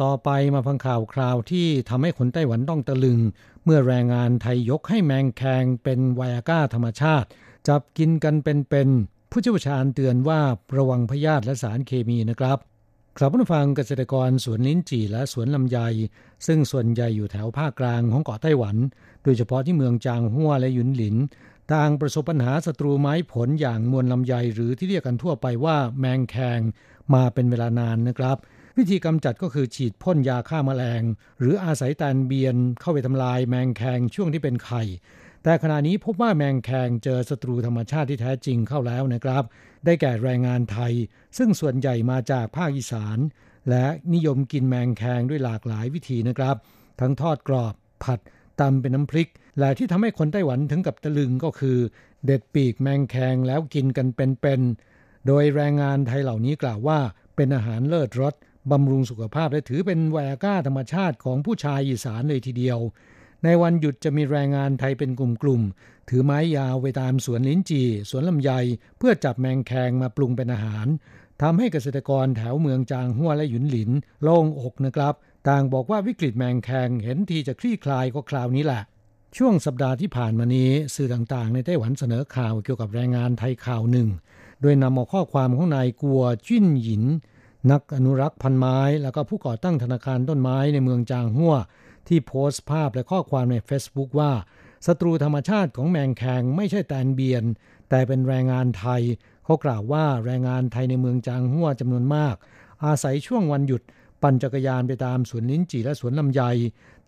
[0.00, 3.20] ต่อไปมาฟังข่าวคราวที่ทำให้คนไต้หวันต้องตะลึง
[3.64, 7.28] เมื่อแรงงานไทยยกให้แมงแคงเป็นไวอาก้าธรรมชาติ
[7.68, 10.40] จับกินกันเป็นๆผู้เชี่ยวชาญเตือนว่า
[10.76, 12.58] ระวังพยาธิและสารเคมีนะครับ
[13.18, 15.78] ครับผู้ฟังเกษตรกรสวนลิ้นจี่และสวนลำไย
[16.46, 18.76] ซึ่งส่วนใหญ่อยู่แถวภาคกลางของเกาะไต้หวัน
[19.24, 21.16] โดยเฉพาะที่เมืองจางฮั่วและหยุนหลิน
[21.74, 26.60] ต่างประสบปัญหาศัตรูไม้ผลอย่างมวลลำไยหรือที่เรียกกันทั่วไปว่าแมงแคง
[27.14, 28.36] มาเป็นเวลานานนะครับ
[28.78, 31.02] วิธีกำจัดก็คือฉีดพ่นยาฆ่ามาแมลง
[31.40, 34.82] หรืออาศัยแตนเบียนเข้าไปทำลายแมงแคงช่วงที่เป็นไข่
[35.42, 39.44] แต่ขณะนี้พบว่าแมงแคงเจอศัตรูธรรมชาติที่แท้จริงเข้าแล้วนะครับ
[39.84, 40.92] ได้แก่แรงงานไทย
[41.38, 43.18] ซึ่งส่วนใหญ่มาจากภาคอีสาน
[43.70, 46.56] และนิยมกินแมงแคงด้วยหลากหลายวิธีนะครับ
[47.00, 48.20] ทั้งทอดกรอบ ผัด
[48.60, 51.78] ตำเป็นน้ำพริก และที่ทำให้คนไต้หวันถึงกับตะลึงก็คือ
[52.26, 56.98] เด็ดปีกแมงแคงแล้วกินกันเป็นๆโดยแรงงานไทยเหล่านี้กล่าวว่า
[57.36, 58.34] เป็นอาหารเลิศรส
[58.70, 62.78] บำรุงสุขภาพและถือเป็นแวก้าธรรมชาติของผู้ชายอีสานเลยทีเดียว
[63.44, 68.50] ในวันหยุดจะมีแรงงานไทยเป็นกลุ่มๆ ถือไม้ยาวไปตามสวนลิ้นจี่ สวนลำไย
[68.98, 70.86] เพื่อจับแมงแคงมาปรุงเป็นอาหาร
[71.42, 73.90] ทำให้เกษตรกรแถวเมืองจางหัวและหยุนหลิน
[74.22, 75.14] โล่งอกนะครับ
[75.48, 78.82] ต่างบอกว่าวิกฤตแมงแคงเห็นทีจะคลี่คลายก็คราวนี้แหละ
[79.36, 84.08] ช่วงสัปดาห์ที่ผ่านมานี้ สื่อต่างๆ ในไต้หวันเสนอข่าวเกี่ยวกับแรงงานไทยข่าวหนึ่ง
[84.60, 87.04] โดยนำเอาข้อความของนายกัวจิ้นหยิน
[87.70, 91.54] นักอนุรักษ์พันไม้ แล้วก็ผู้ก่อตั้งธนาคารต้นไม้ในเมืองจางหัว
[92.08, 94.32] ที่โพสต์ภาพและข้อความใน Facebook ว่า
[94.86, 97.44] ศัตรูธรรมชาติของแมงแคงไม่ใช่แตนเบียน
[97.90, 99.02] แต่เป็นแรงงานไทย
[99.44, 102.36] เขากล่าวว่าแรงงานไทยในเมืองจางหัวจำนวนมาก
[102.84, 103.82] อาศัยช่วงวันหยุด
[104.22, 106.42] ปั่นจักรยานไปตามสวนลิ้นจี่และสวนลำไย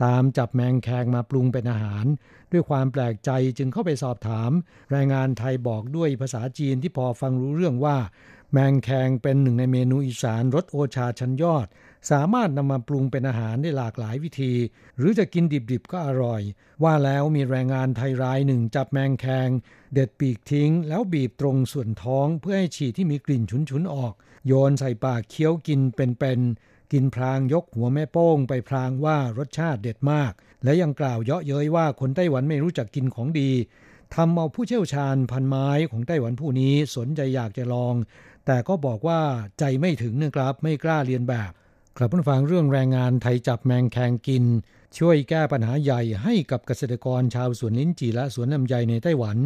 [0.05, 2.07] ตามจับแมงแคงมาปรุงเป็นอาหาร
[2.53, 4.51] ด้วยความแปลกใจจึงเข้าไปสอบถาม
[4.91, 7.97] แรงงานไทยบอกด้วยภาษาจีนที่พอฟังรู้เรื่องว่า
[8.57, 11.67] แมงแคงเป็นหนึ่งในเมนูอีสานรสโอชาชั้นยอด
[12.11, 14.53] สามารถนำมาปรุงเป็นอาหารได้หลากหลายวิธี
[14.99, 16.43] หรือจะกินดิบๆก็อร่อย
[16.83, 19.49] ว่าแล้วมีแรงงานไทยรายหนึ่งจับแมงแคง
[19.95, 24.13] เด็ดปีกทิ้ง แล้วบีบตรงส่วนท้องเพื่อให้ฉี่ที่มีกลิ่นฉุนๆออก
[24.47, 30.33] โยนใส่ปากเคี้ยวกินเป็นๆกินพลางยกหัวแม่โป้ง ไปพลางว่ารสชาติเด็ดมาก
[30.65, 33.51] และยังกล่าวเยาะเย้ยว่าคนไต้หวันไม่รู้จักกินของดี
[34.15, 37.95] ทำเอาผู้เชี่ยวชาญพันไม้ของไต้หวันผู้นี้สนใจอยากจะลอง
[38.47, 39.21] แต่ก็บอกว่า
[39.59, 41.53] ใจไม่ถึงนะครับไม่กล้าเรียนแบบ
[41.97, 44.45] กลับมาฟังเรื่องแรงงานไทยจับแมงแคงกิน
[44.99, 49.37] ช่วยแก้ปัญหาใหญ่ให้กับเกษตรกรชาวสวนลิ้นจีและสวนลำไยในไต้หวัน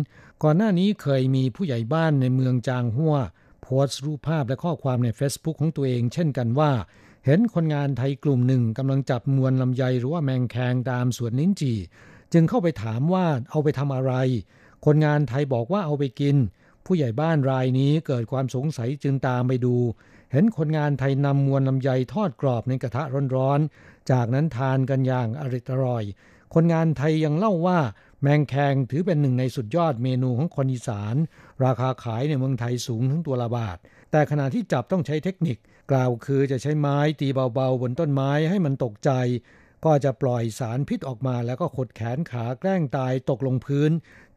[0.42, 3.16] ก่อนหน้านี้เคยมีผู้ใหญ่บ้านในเมืองจางหัว
[3.62, 6.70] โพสต์รูปภาพและข้อความใน Facebook ของตัวเองเช่นกันว่า
[7.26, 11.72] เห็นคนงานไทยกลุ่มหนึ่งกำลังจับมวลลำไยหรือว่าแมงแคงตามสวนลิ้นจี
[12.32, 14.12] จึงเข้าไปถามว่าเอาไปทำอะไร
[14.84, 16.36] คนงานไทยบอกว่าเอาไปกิน
[16.90, 19.76] ผู้ใหญ่บ้านรายนี้เกิดความสงสัยจึงตามไปดู
[20.32, 23.02] เห็นคนงานไทยนำมวลลำไยทอดกรอบในกระทะ
[23.36, 26.04] ร้อนๆ จากนั้นทานกันอย่างอริดอร่อย
[26.54, 27.78] คนงานไทยยังเล่าว่า
[28.22, 31.14] แมงแคงถือเป็นหนึ่งในสุดยอดเมนูของคนอีสาน
[31.64, 33.76] ราคาขายในเมืองไทยสูงถึงตัวละบาท
[34.10, 35.56] แต่ขณะที่จับต้องใช้เทคนิค
[35.90, 39.10] กล่าวคือจะใช้ไม้ตีเบาๆ บนต้นไม้ให้มันตกใจ
[39.84, 43.90] ก็จะปล่อยสารพิษออกมาแล้วก็ขดแขนขาแกล้งตายตกลงพื้น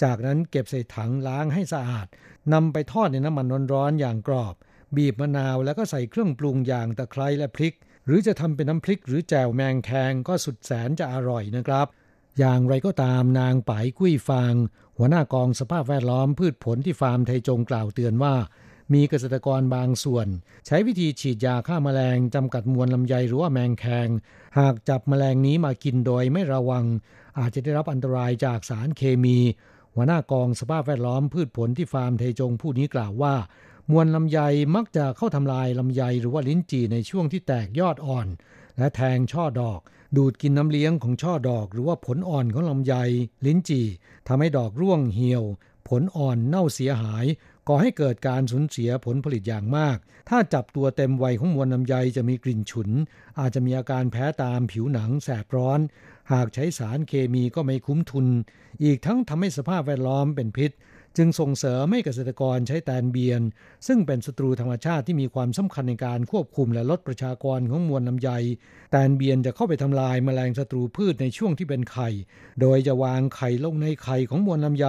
[0.03, 2.07] จากนั้นเก็บใส่ถังล้างให้สะอาด
[2.53, 4.55] นำไปทอดในน้ำมันร้อนๆอย่างกรอบ
[4.95, 7.75] บีบมะนาวแล้วก็ใส่เครื่องปรุงอย่างตะไคร้และพริก
[8.05, 11.87] หรือจะทำเป็นน้ำพริก หรือแจ่วแมงแคงก็สุดแสนจะอร่อยนะครับ
[12.39, 14.53] อย่างไรก็ตามนางปายกุ้ยฟาง
[14.97, 18.35] หัวหน้ากองสภาพแวดล้อมพืชผลที่ฟาร์มไทยจงกล่าวเตือนว่า
[18.93, 20.27] มีเกษตรกรบางส่วน
[20.65, 24.07] ใช้วิธีฉีดยาฆ่ามาแมลงจำกัดมวลลำไยหรือว่าแมงแคง
[24.59, 26.85] หากจับมแมลงนี้มากินโดยไม่ระวัง
[27.39, 29.37] อาจจะได้รับอันตรายจากสารเคมี
[29.95, 33.35] หัวหน้ากองสภาพแวดล้อมพืชผลที่ฟาร์มไทยจงผู้นี้กล่าวว่า
[33.91, 34.39] มวลลำไย
[34.75, 38.27] มักจะเข้าทำลายลำไยหรือว่าลิ้นจี่ในช่วงที่แตกยอดอ่อน
[38.77, 39.79] และแทงช่อดอก
[40.17, 42.93] ดูดกินน้ำเลี้ยงของช่อดอก หรือว่าผลอ่อนของลำไย
[43.45, 43.87] ลิ้นจี่
[44.27, 45.43] ทำให้ดอกร่วงเหี่ยว
[45.89, 47.25] ผลอ่อนเน่าเสียหาย
[47.67, 49.97] ก่อให้เกิดการสูญเสียผลผลิตอย่างมาก
[50.29, 52.89] ถ้าจับตัวเต็มวัยของมวลลำไยจะมีกลิ่นฉุน
[53.39, 55.79] อาจจะมีอาการแพ้ตามผิวหนังแสบร้อน
[56.33, 58.27] หากใช้สารเคมีก็ไม่คุ้มทุน
[58.83, 60.71] อีกทั้งทำให้สภาพแวดล้อมเป็นพิษ
[61.17, 63.41] จึงส่งเสริมให้เกษตรกรใช้แตนเบียน
[63.87, 68.29] ซึ่งเป็นศัตรูธรรมชาติที่มีความสำคัญในการควบคุมและลดประชากรของมวลลำไย
[68.91, 72.09] แตนเบียนจะเข้าไปทำลายแมลงศัตรูพืชในช่วงที่เป็นไข่
[72.61, 74.87] โดยจะวางไข่ลงในไข่ของมวลลำไย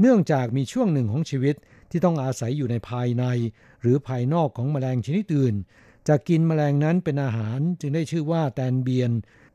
[0.00, 1.56] เนื่องจากมีช่วงหนึ่งของชีวิต
[1.90, 3.24] ที่ต้องอาศัยอยู่ในภายใน
[3.82, 5.54] หรือภายนอกของแมลงชนิดอื่น
[6.08, 9.10] จะกินแมลงนั้นเป็นอาหารจึงได้ชื่อว่าแตนเบียน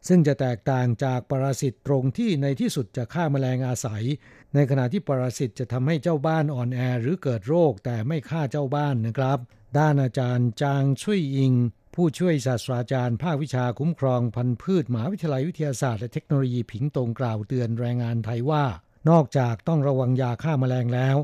[0.08, 4.04] ซึ่งจะแตกต่างจากปรสิตตรงที่ในที่สุดจะฆ่าแมลงอาศัย
[4.54, 9.40] ในขณะที่ปรสิตจะทำให้เจ้าบ้านอ่อนแอหรือเกิดโรคแต่ไม่ฆ่าเจ้าบ้านนะครับ
[9.80, 11.54] ด้านอาจารย์จางชุยอิง
[11.96, 18.64] ผู้ช่วยศาสตราจารย์ภาควิชาคุ้มครองพันธุ์พืชมหาวิทยาลัยวิทยาศาสตร์และเทคโนโลยีผิงตรงกล่าวเตือนแรงงานไทยว่า
[19.10, 21.18] นอกจากต้องระวังยาฆ่ามาแมลงแล้ว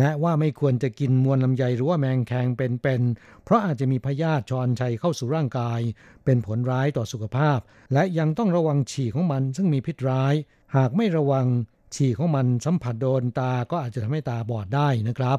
[0.00, 5.80] นะว่าไม่ควรจะกินมวลลำไยหรือว่าแมงแคงเป็นๆ เพราะอาจจะมีพยาธิชอนชัยเข้าสู่ร่างกาย
[6.24, 7.58] เป็นผลร้ายต่อสุขภาพ
[7.92, 10.34] และยังต้องระวังฉี่ของมันซึ่งมีพิษร้าย
[10.76, 11.46] หากไม่ระวัง
[11.94, 15.38] ฉี่ของมันสัมผัสโดนตาก็อาจจะทำให้ตาบอดได้นะครับ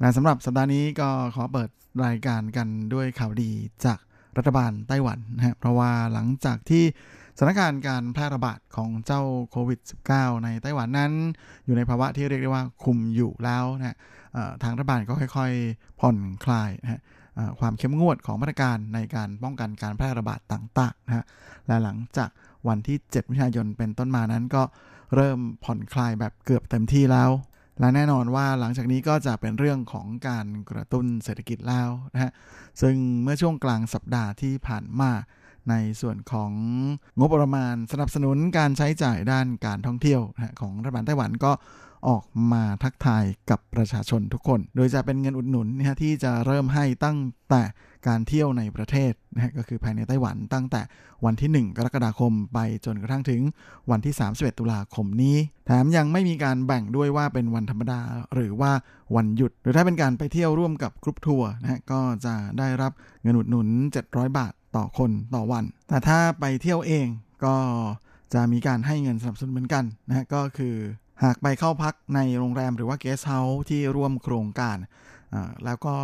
[0.00, 1.70] นะสำหรับสัปดาห์นี้ก็ขอเปิด
[2.06, 3.50] รายการกันด้วยข่าวดี
[3.84, 3.98] จาก
[4.36, 6.84] รัฐบาลไต้หวันนะฮะเพราะว่าหลังจากที่
[7.36, 9.80] สถานการณ์การแพร่ระบาดของเจ้าโควิด
[10.12, 11.12] -19 ในไต้หวันนั้น
[11.64, 13.96] อยู่ในภาวะที่เรียกได้ว่าคุมอยู่แล้วนะ
[14.62, 17.00] ทางรัฐบาลก็ค่อยๆ ผ่อนคลายนะฮะ
[17.60, 21.24] ความเข้มงวดของมาตรการในการป้องกันการแพร่ระบาดต่างๆนะฮะ
[21.66, 22.30] และหลังจาก
[22.68, 24.62] วันที่ 7 มิถุนายนเป็นต้นมานั้นก็
[25.14, 27.30] เริ่มผ่อนคลายแบบเกือบเต็มที่แล้ว
[27.80, 32.30] และแน่นอนว่าหลังจากนี้ก็จะเป็นเรื่องของการกระตุ้นเศรษฐกิจแล้วนะฮะ
[32.82, 35.12] ซึ่งเมื่อช่วงกลางสัปดาห์ที่ผ่านมา
[35.70, 36.52] ในส่วนของ
[37.18, 40.20] งบประมาณสนับสนุนการใช้จ่ายด้านการท่องเที่ยว
[40.60, 41.52] ของรัฐบาลไต้หวันก็
[42.08, 47.18] ออกมาทักทายกับประชาชนทุกคน โดยจะเป็นเงินอุดหนุนนะที่จะเริ่มให้ตั้ง
[47.50, 47.62] แต่
[48.06, 50.80] การเที่ยวในประเทศนะก็คือภายในไต้หวันตั้งแต่
[51.24, 53.40] วันที่ 1 กรกฎาคมไปจนกระทั่งถึง
[53.90, 55.36] วันที่ 31 ตุลาคมนี้
[55.66, 58.00] แถมยังไม่มีการแบ่งด้วยว่าเป็นวันธรรมดา
[58.34, 58.72] หรือว่า
[59.16, 62.92] วันหยุด หรือถ้าเป็นการไปเที่ยวร่วมกับกรุ๊ปทัวร์นะฮะก็จะได้รับ
[63.22, 63.68] เงินอุดหนุน
[64.04, 67.06] 700 บาทต่อคนต่อวัน แต่ถ้าไปเที่ยวเอง
[67.44, 67.56] ก็
[68.34, 70.74] จะมีการให้เงินสนับสนุนเหมือนกันนะฮะก็คือ
[71.24, 74.78] หากไปเข้าพักในโรงแรมหรือว่าเกสต์เฮาส์ที่ร่วมโครงการ
[75.64, 75.94] แล้วก็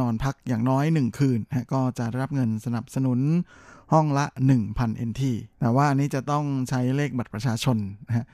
[0.00, 1.38] นอนพักอย่างน้อย 1 คืน
[1.72, 3.20] ก็จะได้รับเงินสนับสนุน
[3.92, 4.26] ห้องละ
[4.66, 5.22] 1,000 NT
[5.60, 8.26] แต่ว่าอันนี้จะต้องใช้เลขบัตรประชาชนนะฮะ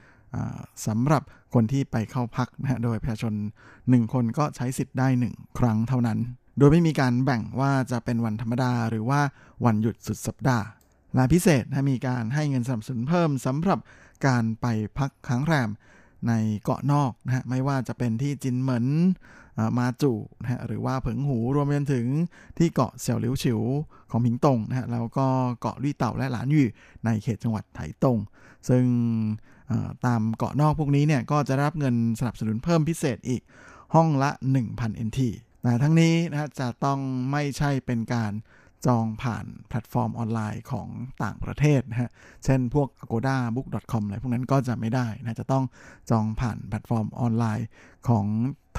[0.87, 1.23] สำหรับ
[1.55, 3.35] คนที่ไปเข้าพักนะฮะโดยประชาชน
[3.75, 6.19] 1 คนก็ใช้สิทธิ์ได้ 1 ครั้งเท่านั้น
[6.59, 9.21] โดยไม่มีการแบ่งว่าจะเป็นวันธรรมดาหรือว่า
[9.65, 10.67] วันหยุดสุดสัปดาห์
[11.15, 13.79] และพิเศษนะมีการให้เงินสนับสนุนเพิ่มสำหรับ
[14.27, 14.67] การไป
[14.99, 15.71] พักค้างแรม
[16.29, 16.33] ใน
[16.65, 18.87] เกาะนอกนะฮะไม่ว่าจะเป็นที่จินเหมิน
[19.79, 20.13] มาจู
[20.43, 22.07] นะฮะหรือว่าเผิงหูรวมไปถึง
[22.59, 23.61] ที่เกาะเสี่ยวหลิวฉิว
[24.11, 25.27] ของพิงตงนะฮะแล้วก็
[25.61, 26.67] เกาะลี่เต่าและหลานยู่
[27.05, 28.19] ในเขตจังหวัดไถตง
[28.69, 28.85] ซึ่ง
[30.07, 33.43] ตามเกาะนอกพวกนี้เนี่ยก็จะรับเงินสนับสนุนเพิ่มพิเศษอีก
[33.95, 34.31] ห้องละ
[34.69, 35.21] 1,000 NT
[35.63, 37.01] แต่ทั้งนี้นะฮะจะต้อง
[37.31, 38.33] ไม่ใช่เป็นการ
[38.87, 40.89] จองผ่านแพลตฟอร์มออนไลน์ของ
[41.23, 42.11] ต่างประเทศนะฮะ
[42.45, 45.65] เช่นพวก Agoda Booking.com อะไรพวกนั้นก็จะไม่ได้นะจะต้อง
[46.11, 47.67] จองผ่านแพลตฟอร์มออนไลน์
[48.09, 48.27] ของ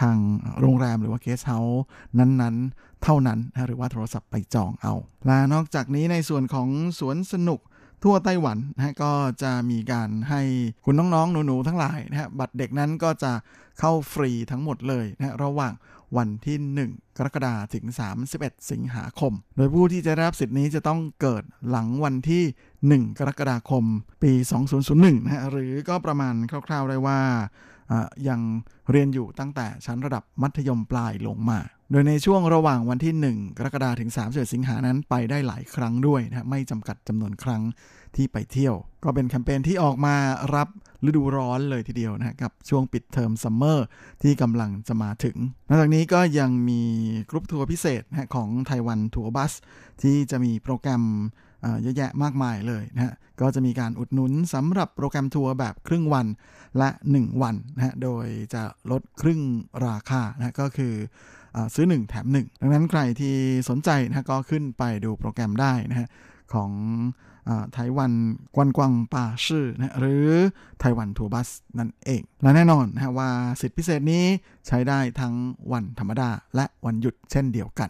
[0.02, 0.18] ทาง
[0.62, 1.84] โรงแรมหรือว่าเกสต์เฮาส์
[2.20, 4.94] นั้นๆ เท่านั้นนะหรือว่าโทรศัพท์ไปจองเอา
[5.26, 6.68] และนอกจากนี้ในส่วนของ
[7.00, 7.60] สวนสนุก
[8.04, 9.12] ทั่วไต้หวันนะก็
[9.44, 10.42] จะมีการให้
[10.86, 13.32] คุณน้องๆ หนูๆ ทั้งหลายนะฮะบัตรเด็กนั้นก็จะ
[13.80, 15.74] เข้าฟรีทั้งหมดเลยนะระหว่าง
[16.18, 16.58] วันที่
[16.90, 17.86] 1 กรกฎาคมถึง
[18.28, 23.84] 31 สิงหาคม โดยผู้ที่จะรับสิทธิ์นี้จะต้องเกิดหลังวันที่ 1 กรกฎาคม
[24.24, 24.32] ปี
[24.80, 26.36] 2001นะฮะหรือก็ประมาณ
[26.68, 27.20] คร่าวๆได้ว่า
[28.30, 28.40] ยัง
[28.92, 31.60] เรียนอยู่ตั้งแต่ชั้นระดับมัธยมปลายลงมา
[31.92, 37.62] โดยในช่วงระหว่างวันที่ 1 กรกฎาคมถึง31สิงหานั้นไปได้หลายครั้งด้วยนะไม่จำกัดจำนวนครั้ง
[38.16, 40.16] ที่ไปเที่ยว ก็เป็นแคมเปญที่ออกมา
[40.56, 40.68] รับ
[41.06, 43.86] ฤดูร้อนเลยทีเดียวนะกับช่วงปิดเทอมซัมเมอร์
[44.24, 45.38] ที่กำลังจะมาถึง
[45.68, 46.82] นอกจากนี้ก็ยังมี
[47.30, 49.54] กรุ๊ปทัวร์พิเศษนะของไต้หวัน Tour Bus
[50.02, 51.04] ที่จะมีโปรแกรม
[51.82, 56.28] เยอะแยะมากมายเลยนะฮะ ก็จะมีการอุดหนุนสำหรับโปรแกรมทัวร์แบบครึ่งวัน
[56.78, 59.42] และ 1 วันนะฮะ โดยจะลดครึ่ง
[59.86, 60.94] ราคานะก็คือ
[61.56, 63.36] อซื้อ 1 แถม 1 ดังนั้นใครที่
[63.70, 66.08] สนใจนะก็ขึ้นไปดูโปรแกรมได้นะฮะ
[66.54, 66.72] ของ
[67.74, 68.14] ไต้หวัน
[68.56, 70.28] กวนกวางป่าชื่อนะหรือ
[70.80, 73.30] ไต้หวันทัวบัสนั่นเอง และแน่นอนนะว่า
[73.62, 74.24] สิทธิพิเศษนี้
[74.68, 75.34] ใช้ได้ทั้ง
[75.72, 77.90] วันธรรมดาและวันหยุดเช่นเดียวกัน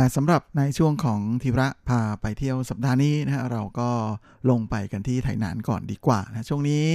[0.00, 3.90] และสำหรับในช่วงของทีระพาไปเที่ยวสัปดาห์นี้นะฮะเราก็
[4.50, 6.86] ลงไปกันที่ไถหนานก่อนดีกว่านะช่วงนี้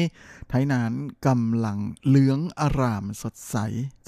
[0.49, 0.91] ไถหนาน
[1.27, 3.57] กำลังเหลืองอารามสดใส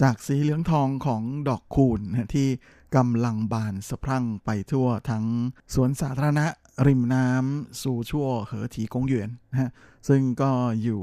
[0.02, 2.50] จากสีเหลืองทองของดอกคูณนะที่
[2.95, 5.26] กำลังบานสะพรั่งไปทั่วทั้ง
[5.74, 6.48] สวนสาธารณะ
[6.88, 9.70] ริมน้ำสู่ชั่วเหอถีกงหยวนนะฮะ
[10.08, 10.52] ซึ่งก็
[10.84, 11.02] อยู่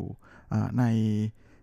[0.79, 0.85] ใน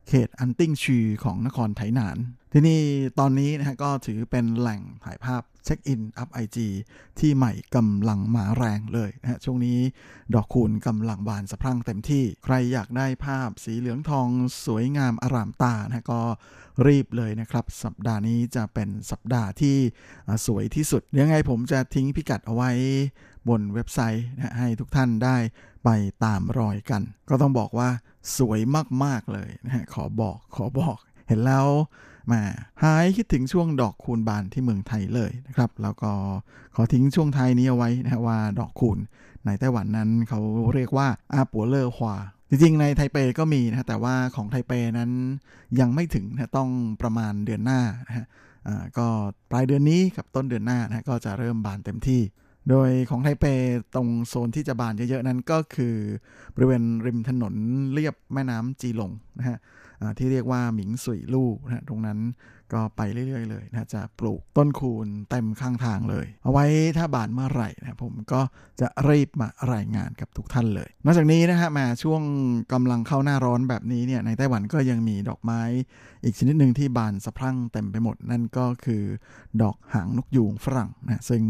[0.08, 2.18] เขตอันติ้งชีของนครไถหนาน
[2.52, 2.82] ที่นี่
[3.20, 6.68] ตอนนี้นะฮะก็ถือเป็นแหล่งถ่ายภาพ เช็คอินอัพไอจี
[7.20, 9.80] ที่ใหม่กำลังมาแรงเลยนะฮะช่วงนี้
[10.34, 14.28] ดอกคูณกำลังบานสะพรั่งเต็มที่ ใครอยากได้ภาพสีเหลืองทอง
[14.66, 16.22] สวยงามอารามตานะก็
[16.88, 19.78] รีบเลยนะครับ สัปดาห์นี้จะเป็นสัปดาห์ที่
[20.48, 22.72] สวยที่สุดยังไงผมจะทิ้งพิกัดเอาไว้
[23.50, 25.38] บนเว็บไซต์นะให้ทุกท่านได้
[25.84, 25.90] ไป
[26.26, 27.90] ตามรอยกัน ก็ต้องบอกว่า
[28.38, 28.60] สวย
[29.04, 30.98] มาก ๆ เลยนะฮะขอบอกขอบอก
[31.28, 31.68] เห็นแล้ว
[32.32, 32.42] มา
[32.84, 36.12] หายคิดถึงช่วงดอกคูณบานที่เมืองไทยเลยนะครับ แล้วก็
[36.76, 38.98] ขอทิ้งช่วงไทยนี้เอาไว้นะว่าดอกคูณ
[39.46, 40.40] ในไต้หวันนั้นเขา
[40.76, 42.16] เรียกว่าอาปัวเลอร์ฮวา
[42.50, 45.12] จริงๆ ในไทเปก็มีนะแต่ว่าของไทเปนั้น
[45.80, 46.70] ยังไม่ถึงนะต้อง
[47.02, 48.26] ประมาณเดือนหน้านะฮะ
[48.98, 49.08] ก็
[49.52, 52.22] ปลายเดือนนี้กับต้นเดือนหน้านะก็จะเริ่มบานเต็มที่
[52.70, 53.46] โดยของไทเป
[53.96, 55.96] ตรงโซนที่จะบานเยอะๆนั้นก็คือ
[56.56, 57.54] บริเวณริมถนน
[57.94, 59.58] เรียบแม่น้ำจีหลงนะฮะ
[60.18, 62.20] ที่เรียกว่าหมิงสุยลู่นะตรงนั้น
[62.74, 66.66] ก็ไปเรื่อย ๆ เลยนะจะปลูกต้นคูณเต็มข้างทางเลย เอาไว้
[66.98, 68.42] ถ้าบานเมื่อไหร่นะผมก็
[68.82, 72.22] จะรีบมารายงานกับทุกท่านเลย นอกจากนี้นะฮะมาช่วง
[72.74, 75.62] กำลังเข้าหน้าร้อนแบบนี้เนี่ยในไต้หวันก็ยังมีดอกไม้
[76.24, 79.04] อีกชนิดหนึ่งที่บานสะพรั่งเต็มไปหมด นั่นก็คือ
[79.62, 81.44] ดอกหางนกยูงฝรั่งนะซึ่ง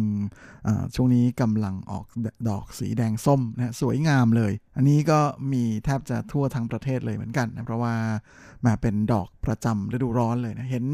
[0.95, 2.05] ช่วงนี้กำลังออก
[2.49, 5.19] ดอกสีแดงส้มนะสวยงามเลย อันนี้ก็
[5.53, 7.95] มีแทบจะทั่วทั้งประเทศเลยเหมือนกันนะเพราะว่า
[8.65, 10.85] มาเป็นดอกประจำฤดูร้อนเลยนะเห็น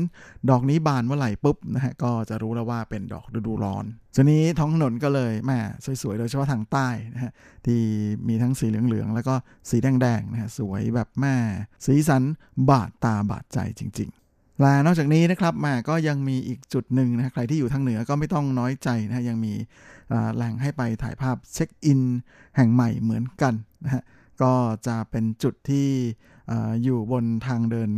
[0.49, 5.59] ดอกนี้บานเมื่อไหร่ปุ๊บนะฮะก็จะรู้แล้วว่าเป็นดอกฤดูร้อนทีนี้ท้องถนนก็เลยแม่
[6.01, 7.31] สวยๆ โดยเฉพาะทางใต้นะฮะ
[7.65, 7.81] ที่
[8.27, 9.35] มีทั้งสีเหลืองๆ แล้วก็
[9.69, 11.35] สีแดงๆนะฮะสวยแบบแม่
[11.85, 12.23] สีสัน
[12.69, 19.53] บาดตาบาดใจจริง ๆและนอกจากนี้นะครับมาก็ยังมีอีกจุดหนึ่งนะใครที่อยู่ทางเหนือก็ไม่ต้องน้อยใจนะยังมี
[20.35, 22.01] แหล่งให้ไปถ่ายภาพเช็คอิน
[22.55, 23.53] แห่งใหม่เหมือนกัน
[23.85, 24.03] นะฮะ
[24.41, 24.53] ก็
[24.87, 25.87] จะเป็นจุดที่
[26.83, 27.91] อยู่บนทางเดิน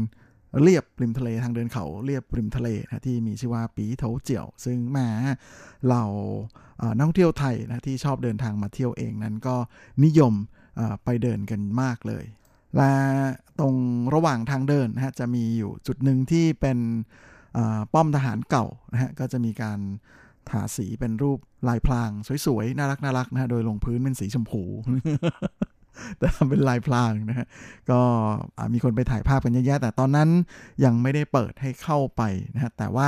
[0.64, 5.08] เรียบริมทะเลทางเดินเขาเรียบริมทะเลนะที่มีชื่อว่าปีเถาเจียว ซึ่งแม่
[5.89, 6.04] เรา
[6.95, 9.56] นักท่องเที่ยวไทยนะที่ชอบเดินทางมาเที่ยวเองนั้นก็
[10.04, 10.34] นิยม
[11.04, 12.26] ไปเดินกันมากเลย
[12.76, 12.93] และ
[13.60, 13.76] ตรง
[14.14, 16.78] ระหว่างทางเดินนะฮะจะมีอยู่จุดหนึ่งที่เป็น
[17.93, 19.80] ป้อมทหารเก่านะฮะก็จะมีการ
[20.50, 22.10] ทาสีเป็นรูปลายพราง
[22.45, 24.64] สวยๆ น่ารักน่ารักนะฮะโดยลงพื้นเป็นสีชมพู
[26.20, 27.47] แต่ทำเป็นลายพลางนะฮะ
[27.91, 28.02] ก็
[28.74, 30.30] มีคนไปถ่ายภาพกันเยอะแยะ แต่ตอนนั้น
[30.84, 32.22] ยังไม่ได้เปิดให้เข้าไป
[32.56, 33.08] นะฮะแต่ว่า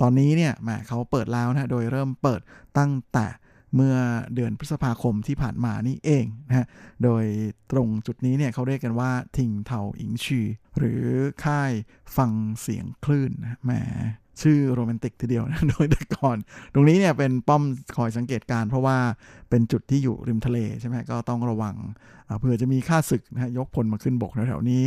[0.00, 2.40] ตอนนี้เนี่ยแหมเขาเปิดแล้วนะโดยเริ่มเปิด
[2.78, 3.26] ตั้งแต่
[3.74, 3.96] เมื่อ
[4.34, 6.66] เดือนพฤษภาคมที่ผ่านมานี่เองนะฮะ
[7.04, 7.24] โดย
[7.72, 10.40] ตรงจุดนี้เนี่ยเขาเรียกกันว่าทิงเทาอิงชี
[10.78, 11.04] หรือ
[11.44, 11.72] ค่าย
[12.16, 13.72] ฟังเสียงคลื่นนะแหม
[14.40, 16.36] ชื่อโรแมนติกทีเดียวนะ โดยแต่ก่อน
[16.74, 17.62] ตรงนี้เนี่ยเป็นป้อม
[17.96, 18.96] คอยสังเกตการ เพราะว่า
[19.50, 21.74] เป็นจุดที่อยู่ริมทะเลใช่ไหมก็ต้องระวัง
[22.38, 24.84] เผื่อจะมีค่าศึกนะยกพลมาขึ้นบกแถวๆนี้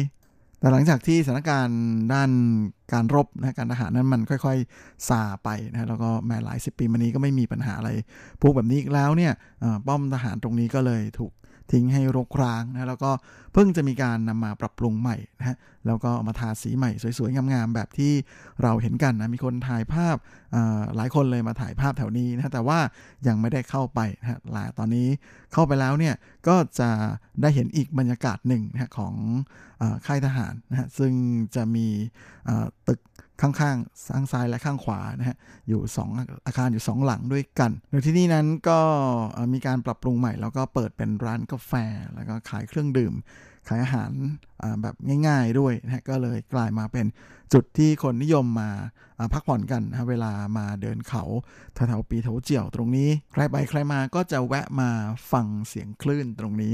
[0.59, 1.81] แต่หลังจากที่สถานการณ์
[2.13, 2.31] ด้าน
[2.93, 7.91] การรบนะการทหารนั้นมันค่อยๆซาไปนะแล้วก็แม้หลายสิบปีมานี้ก็ไม่มีปัญหาอะไร
[8.41, 9.33] พวกแบบนี้อีกแล้วเนี่ย
[9.87, 11.31] ป้อมทหารตรงนี้ก็เลยถูก
[11.71, 13.11] ทิ้งให้รกร้างนะแล้วก็
[13.53, 15.57] เพิ่งจะมีการนำมาปรับปรุงใหม่นะฮะ
[15.87, 18.13] แล้วก็มาทาสีใหม่สวยๆ งามๆแบบที่
[18.63, 20.15] เราเห็นกันนะมีคนถ่ายภาพ
[20.95, 22.79] หลายคนเลยมาถ่ายภาพแถวนี้นะแต่ว่า
[23.27, 24.39] ยังไม่ได้เข้าไปนะฮะ
[24.77, 25.07] ตอนนี้
[25.53, 26.15] เข้าไปแล้วเนี่ย
[26.47, 26.89] ก็จะ
[27.41, 29.15] ได้เห็นอีกบรรยากาศหนึ่งนะของ
[30.05, 31.13] ค่ายทหารนะฮะซึ่ง
[31.55, 31.87] จะมี
[32.87, 32.99] ตึก
[33.41, 33.71] ข้างๆข้า
[34.21, 35.37] งซ้ายและข้างขวานะฮะ
[35.69, 35.81] อยู่
[36.13, 38.79] 2 อาคารอยู่ 2 หลังด้วยกันโดยที่นี่นั้นก็
[39.53, 41.73] มีการปรับปรุงใหม่ แล้วก็เปิดเป็นร้านกาแฟ
[42.13, 43.13] แล้วก็ขายเครื่องดื่ม
[43.67, 44.11] ขายอาหาร
[44.81, 44.95] แบบ
[45.27, 47.05] ง่ายๆด้วยนะก็เลยกลายมาเป็น
[47.53, 48.69] จุดที่คนนิยมมา
[49.33, 51.23] พักผ่อนกันนะเวลามาเดินเขา
[51.73, 54.89] แถวๆปีเถาเจี่ยวตรงนี้ ใครไปใครมาก็จะแวะมา
[55.31, 56.73] ฟังเสียงคลื่นตรงนี้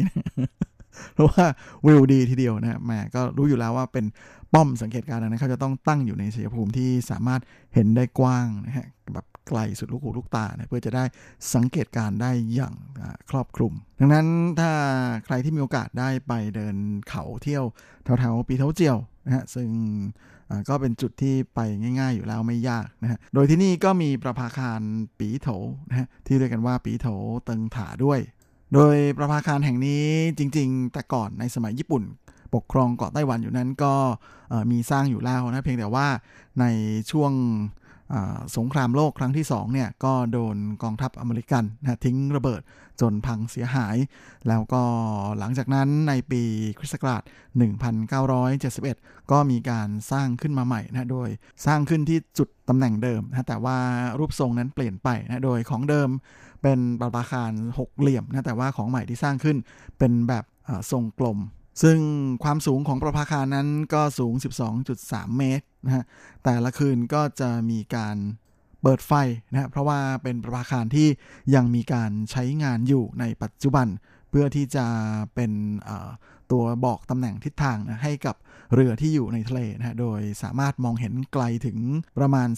[1.13, 1.45] เพราะว่า
[1.85, 4.05] วิวดีทีเดียวนะแม่ก็รู้อยู่แล้วว่าเป็น
[4.53, 7.41] ป้อมสังเกตการณ์นั้นเขาจะต้องตั้งอยู่ในชัยภูมิที่สามารถ
[7.73, 11.03] เห็นได้กว้างนะฮะแบบไกลสุดลูกหูลูกตาเนะเพื่อจะได้
[11.55, 12.75] สังเกตการได้อย่าง
[13.29, 14.27] ครอบคลุม ดังนั้น
[14.59, 14.71] ถ้า
[15.25, 16.75] ใครที่มีโอกาสได้ไปเดิน
[17.09, 17.63] เขาเที่ยว
[18.03, 19.69] แถวๆปีเท้าเจียวนะฮะซึ่ง
[20.69, 21.59] ก็เป็นจุดที่ไป
[21.99, 24.81] ง่ายๆอยู่แล้วไม่ยากนะฮะ โดยที่นี่ก็มีประภาคาร
[25.19, 25.47] ปีโถ
[25.89, 27.07] นะฮะที่เรียกกันว่าปีโถ
[27.45, 28.19] เติงถาด้วย
[28.74, 30.05] โดยประภาคารแห่งนี้
[30.38, 32.03] จริง ๆ แต่ก่อนในสมัยญี่ปุ่น
[32.55, 33.93] ปกครองเกาะไต้หวันอยู่นั้นก็
[34.72, 36.07] มีสร้างอยู่แล้วนะเพียงแต่ว่า
[36.59, 36.65] ใน
[37.11, 37.32] ช่วง
[38.57, 42.62] สงครามโลกครั้งที่2เนี่ยก็โดนกองทัพอเมริกันนะทิ้งระเบิด
[43.01, 43.97] จนพังเสียหาย
[44.47, 44.84] แล้วก็
[45.39, 46.43] หลังจากนั้นในปี
[46.80, 47.22] คริสต์ศักราช
[48.51, 51.30] 1971 ก็มีการสร้างขึ้นมาใหม่นะโดย
[51.66, 53.78] สร้างขึ้นที่จุดตำแหน่งเดิมนะแต่ว่า
[54.20, 56.09] รูปทรงนั้นเปลี่ยนไปนะโดยของเดิม
[56.62, 59.57] เป็นปราคารหกเหลี่ยมนะแต่ว่าของใหม่ที่สร้างขึ้น
[59.99, 60.43] เป็นแบบ
[60.91, 61.39] ทรงกลม
[61.84, 61.97] ซึ่ง
[62.43, 64.34] ความสูงของประภาคารนั้นก็สูง
[64.86, 66.03] 12.3 เมตร นะฮะ
[66.43, 68.17] แต่ละคืนก็จะมีการ
[68.82, 69.11] เปิดไฟ
[69.51, 71.07] นะเพราะว่าเป็นประภาคารที่
[71.55, 73.88] ยังมีการใช้งานอยู่ในปัจจุบัน
[74.29, 74.86] เพื่อที่จะ
[75.36, 75.51] เป็น
[76.51, 78.36] ตัวบอกตำแหน่งทิศทางนะให้กับ
[78.73, 81.77] เรือที่อยู่ในทะเลนะโดยสามารถมองเห็นไกลถึง
[82.17, 82.49] ประมาณ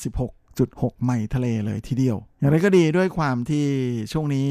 [0.59, 3.65] 6.6 ไมล์ทะเลเลยทีเดียว อย่างไรก็ดีด้วยความที่
[4.11, 4.49] ช่วงนี้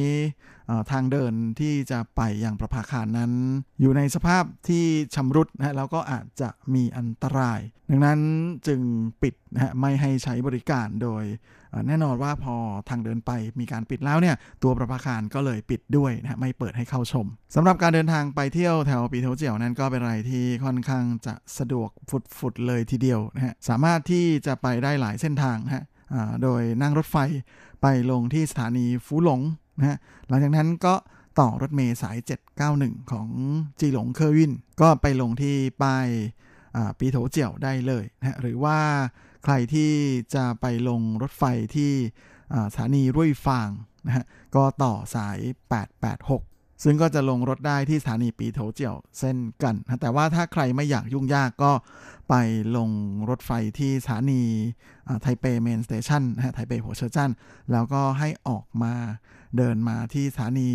[0.91, 3.33] ทางเดินที่จะไปอยังประภาคารนั้น
[3.81, 4.85] อยู่ในสภาพที่
[5.15, 8.21] ชำรุดนะแล้วก็อาจจะมีอันตราย ดังนั้น
[8.67, 8.81] จึง
[9.23, 11.25] ปิดนะฮะไม่ให้ใช้บริการโดย
[11.89, 12.57] แน่นอนว่าพอ
[12.89, 13.31] ทางเดินไป
[13.61, 21.91] มีการปิดแล้วเนี่ยตัวประภาคารก็เลยปิดด้วยนะไม่เปิดให้เข้าชมสำหรับการเดินทางไปเที่ยวแถวปีเทาเจียวนั้นก็เป็นอะไรที่ค่อนข้างจะสะดวก
[22.39, 25.85] ฟุดๆเลยทีเดียวนะฮะสามารถที่จะไปได้หลายเส้นทางนะฮะ
[26.43, 27.17] โดยนั่งรถไฟ
[27.83, 29.41] ไปลงที่สถานีฟูหลง
[29.79, 29.99] นะฮะ
[30.29, 30.95] หลังจากนั้นก็
[31.39, 32.17] ต่อรถเมล์สาย
[32.65, 33.29] 791 ของ
[33.81, 36.09] จีหลงเคอร์วิน ก็ไปลงที่ป้าย
[36.99, 38.79] ปีโถเจียวได้เลยนะหรือว่า
[39.45, 39.91] ใครที่
[40.35, 41.43] จะไปลงรถไฟ
[41.75, 41.93] ที่
[42.73, 43.71] สถานีรุ่ยฟาง
[44.07, 44.25] นะฮะ
[44.57, 45.39] ก็ต่อสาย
[45.97, 46.52] 886
[46.83, 51.73] ซึ่งก็จะลงรถได้ที่สถานีปีโถเจียวเส้นกันนะแต่ว่าถ้าใครไม่อยากยุ่งยากก็
[52.29, 52.35] ไป
[52.77, 52.91] ลง
[53.29, 54.43] รถไฟที่สถานี
[55.23, 57.31] ไทเปเมนสเตชันนะฮะไทเปหัวเชอร์จัน
[57.73, 58.95] แล้วก็ให้ออกมา
[59.57, 60.71] เดินมาที่สถานี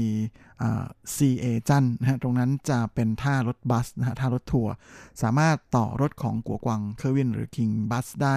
[1.15, 4.73] CA จันนะฮะตรงนั้นจะเป็นท่ารถบัสนะฮะท่ารถทัวร์
[5.21, 8.35] สามารถต่อรถของกัวกวังเคอร์วินหรือคิงบัสได้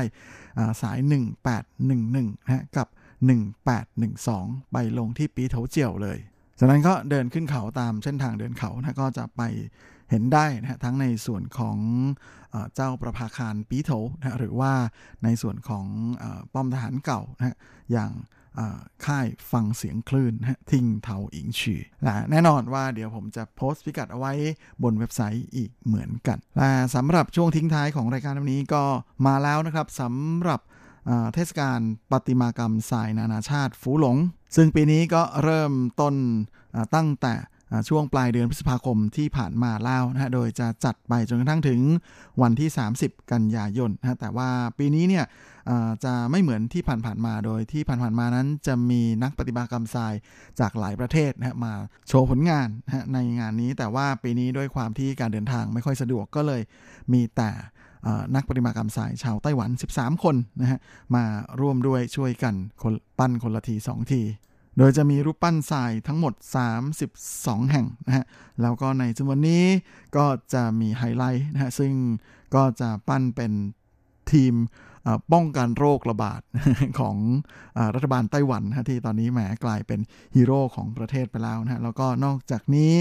[0.82, 0.98] สาย
[1.70, 2.88] 1811นะฮะกับ
[3.80, 6.18] 1812 ไปลงที่ปีเถเจียวเลย
[6.62, 9.42] จากนั้นก็เดินขึ้นเขาตามเส้นทางเดินเขานะก็จะไป
[10.10, 11.78] เห็นได้นะทั้งในส่วนของ
[12.74, 14.72] เจ้าประภาคารปีโถนะหรือว่า
[15.24, 15.86] ในส่วนของ
[16.52, 17.56] ป้อมทหารเก่านะ
[17.92, 18.12] อย่าง
[19.06, 20.34] ค่ายฟังเสียงคลื่น
[20.70, 24.32] ทิงเทาอิงฉีและแน่นอนว่าเดี๋ยวผมจะโพสต์พิกัดเอาไว้
[24.82, 28.82] บนเว็บไซต์อีกเหมือนกันและสำหรับช่วงทิ้งท้ายของรายการวันนี้ก็
[29.26, 30.60] มาแล้วนะครับสำหรับ
[31.34, 31.80] เทศกาล
[32.12, 34.16] ปฏิมากรรมสายนานาชาติฟูหลง
[34.56, 36.14] ซึ่งปีนี้ก็เริ่มต้น
[36.94, 37.34] ตั้งแต่
[37.88, 41.80] ช่วงปลายเดือนพฤษภาคมที่ผ่านมาแล้วนะฮะ โดยจะจัดไปจนกระทั่งถึง
[42.42, 42.68] วันที่
[43.00, 44.48] 30 กันยายนนะแต่ว่า
[44.78, 45.24] ปีนี้เนี่ย
[46.04, 50.14] จะไม่เหมือนที่ผ่านๆมา โดยที่ผ่านๆมานั้นจะมีนักปฏิบัติกรรมทราย
[50.60, 51.72] จากหลายประเทศนะมา
[52.08, 56.62] โชว์ผลงานนะในงานนี้ แต่ว่าปีนี้ด้วยความที่การเดินทางไม่ค่อยสะดวกก็เลย
[57.12, 57.50] มีแต่
[58.34, 60.78] นักปฏิมากรรมสายชาวไต้หวัน 13 คนนะฮะ
[61.14, 61.24] มา
[61.60, 64.22] ร่วมด้วยช่วยกันคนปั้นคนละที 2 ที
[64.78, 66.34] โดยจะมีรูปปั้นทรายทั้งหมด
[67.02, 68.24] 32 แห่งนะฮะ
[68.62, 69.64] แล้วก็ในจำนวนนี้
[70.16, 71.92] ก็จะมีไฮไลท์นะฮะซึ่ง
[72.54, 73.52] ก็จะปั้นเป็น
[74.32, 74.54] ทีม
[75.32, 76.40] ป้องกันโรคระบาด
[76.98, 77.16] ของ
[77.78, 80.00] อรัฐบาลไต้หวันนะที่ตอนนี้แหมกลายเป็น
[80.36, 82.92] ฮีโร่ของประเทศไปแล้วนะแล้วก็นอกจากนี้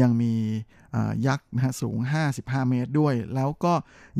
[0.00, 0.32] ยังมี
[1.26, 1.98] ยักษ์นะฮะสูง
[2.34, 3.74] 55 เมตรด้วย แล้วก็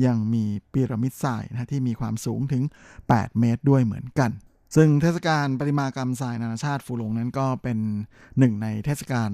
[0.06, 2.62] ยังมีพีระมิดทรายนะที่มีความสูงถึง
[3.02, 4.32] 8 เมตรด้วยเหมือนกัน
[4.76, 7.78] ซึ่งเทศกาลปริมากรรมทรายนานาชาติฟูหลงนั้นก็เป็น
[8.38, 9.30] หนึ่งในเทศกาล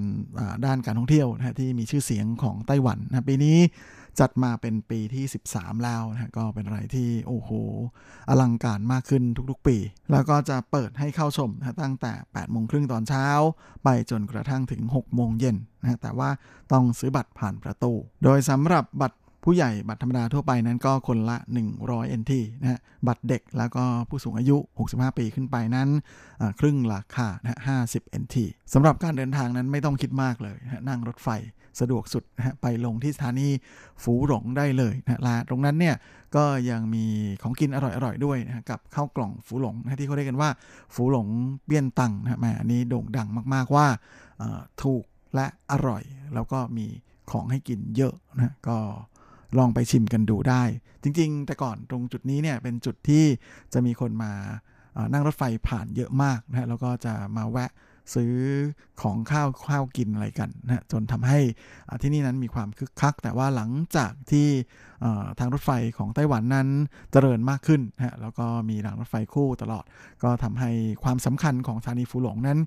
[0.64, 3.58] ด้านการท่องเที่ยวนะที่มีชื่อเสียงของไต้หวันนะปีนี้
[4.20, 7.50] จัดมาเป็นปีที่ 13 แล้วนะก็เป็นอะไรที่โอ้โห
[8.28, 9.76] อลังการมากขึ้นทุกๆปี
[10.10, 13.26] แล้วก็จะเปิดให้เข้าชมนะตั้งแต่8โมงครึ่งตอนเช้า
[13.84, 16.30] ไปจนกระทั่งถึง 6 โมงเย็นนะแต่ว่า
[16.72, 17.92] ต้องซื้อบัตรผ่านประตู
[18.24, 19.18] โดยสำหรับบัตร
[19.50, 21.36] ผู้ใหญ่บัตรธรรมดาทั่วไปนั้นก็คนละ
[21.78, 24.56] 100 NT นะฮะบัตรเด็กแล้วก็ผู้สูงอายุ
[24.88, 25.88] 65 ปีขึ้นไปนั้น
[26.60, 28.36] ครึ่งราคานะ50 NT
[28.74, 31.28] สำหรับการเดินทางนั้นไม่ต้องคิดมากเลยนะนั่งรถไฟ
[31.80, 33.48] สะดวกสุดนะฮะไปลงที่สถานี
[34.02, 35.96] ฝูหลงได้เลยนะลาตรงนั้นเนี่ย
[36.36, 37.04] ก็ยังมี
[37.42, 40.50] ของกินอร่อยๆด้วยนะกับข้าวกล่องฝูหลงนะที่เขาเรียกกันว่า
[40.94, 41.26] ฝูหลง
[41.66, 43.86] เบี้ยนตังนะแมอันนี้โด่งดังมากๆว่า
[44.82, 46.02] ถูกและอร่อย
[46.34, 46.86] แล้วก็มี
[47.30, 48.78] ของให้กินเยอะนะก็
[49.58, 50.62] ลองไปชิมกันดูได้
[51.02, 53.24] จริง ๆ แต่ก่อนตรงจุดนี้เนี่ยเป็นจุดที่
[53.72, 54.32] จะมีคนมา
[55.12, 57.70] นั่งรถไฟผ่านเยอะมากนะแล้วก็จะมาแวะ
[58.14, 58.34] ซื้อ
[59.02, 61.40] ของข้าวข้าวกินอะไรกันนะจนทำให้
[62.02, 64.48] ที่นี่นั้นมีความคึกคัก แต่ว่าหลังจากที่
[65.38, 66.68] ทางรถไฟของไต้หวันนั้น
[67.12, 69.84] เจริญมากขึ้นนะแล้วก็มีรางรถไฟคู่ตลอด
[70.22, 70.70] ก็ทำให้
[71.04, 72.58] ความสำคัญของสถานีฟูหลงนั้น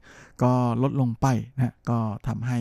[0.44, 0.52] ก็
[0.84, 2.60] ลดลงไปนะก็ทำให้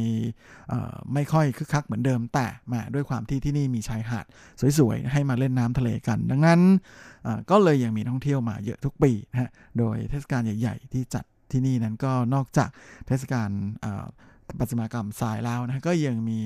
[1.14, 4.26] ไม่ค่อยคึกคักเหมือนเดิมแต่มาด้วยความที่ที่นี่มีชายหาด
[4.78, 6.60] สวยๆให้มาเล่นน้ำทะเลกัน ดังนั้น
[7.50, 12.68] ก็เลยยังมีท่องเที่ยวมาเยอะทุกปีนะฮะโดยเทศกาลใหญ่ ๆ ที่จัด ที่นี่นั้นก็นอกจาก
[13.06, 13.50] เทศกาล
[14.60, 16.40] ปัจมากรรมสายแล้วนะก็ยังมี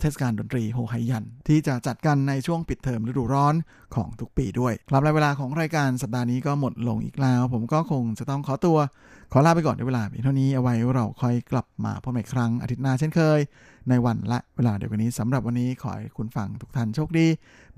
[0.00, 3.54] เทศกาลดนตรีโฮไฮยัน ที่จะจัดกันในช่วงปิดเทอมฤดูร้อน
[3.94, 8.78] ของทุกปีด้วย ครับและเวลาของรายการสัปดาห์นี้ก็หมดลงอีกแล้ว ผมก็คงจะต้องขอตัว
[9.32, 13.40] ขอลาไปก่อนในเวลาเพียงเท่านี้เอาไว้เราค่อยกลับมาพบกันอีกครั้งอาทิตย์หน้าเช่นเคย
[13.88, 17.26] ในวันและเวลาเดียวกันนี้สำหรับวันนี้ขอให้คุณฟังทุกท่านโชคดี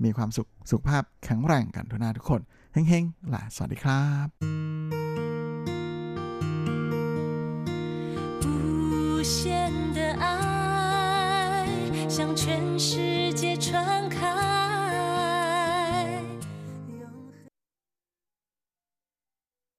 [0.03, 2.41] มีความสุขสุขภาพแข็งแรงกันทุกนาทุกคน
[2.73, 5.18] เฮ้งๆและสวัสดีครับ
[9.29, 11.63] 限的爱
[12.09, 14.58] 向全世界传开。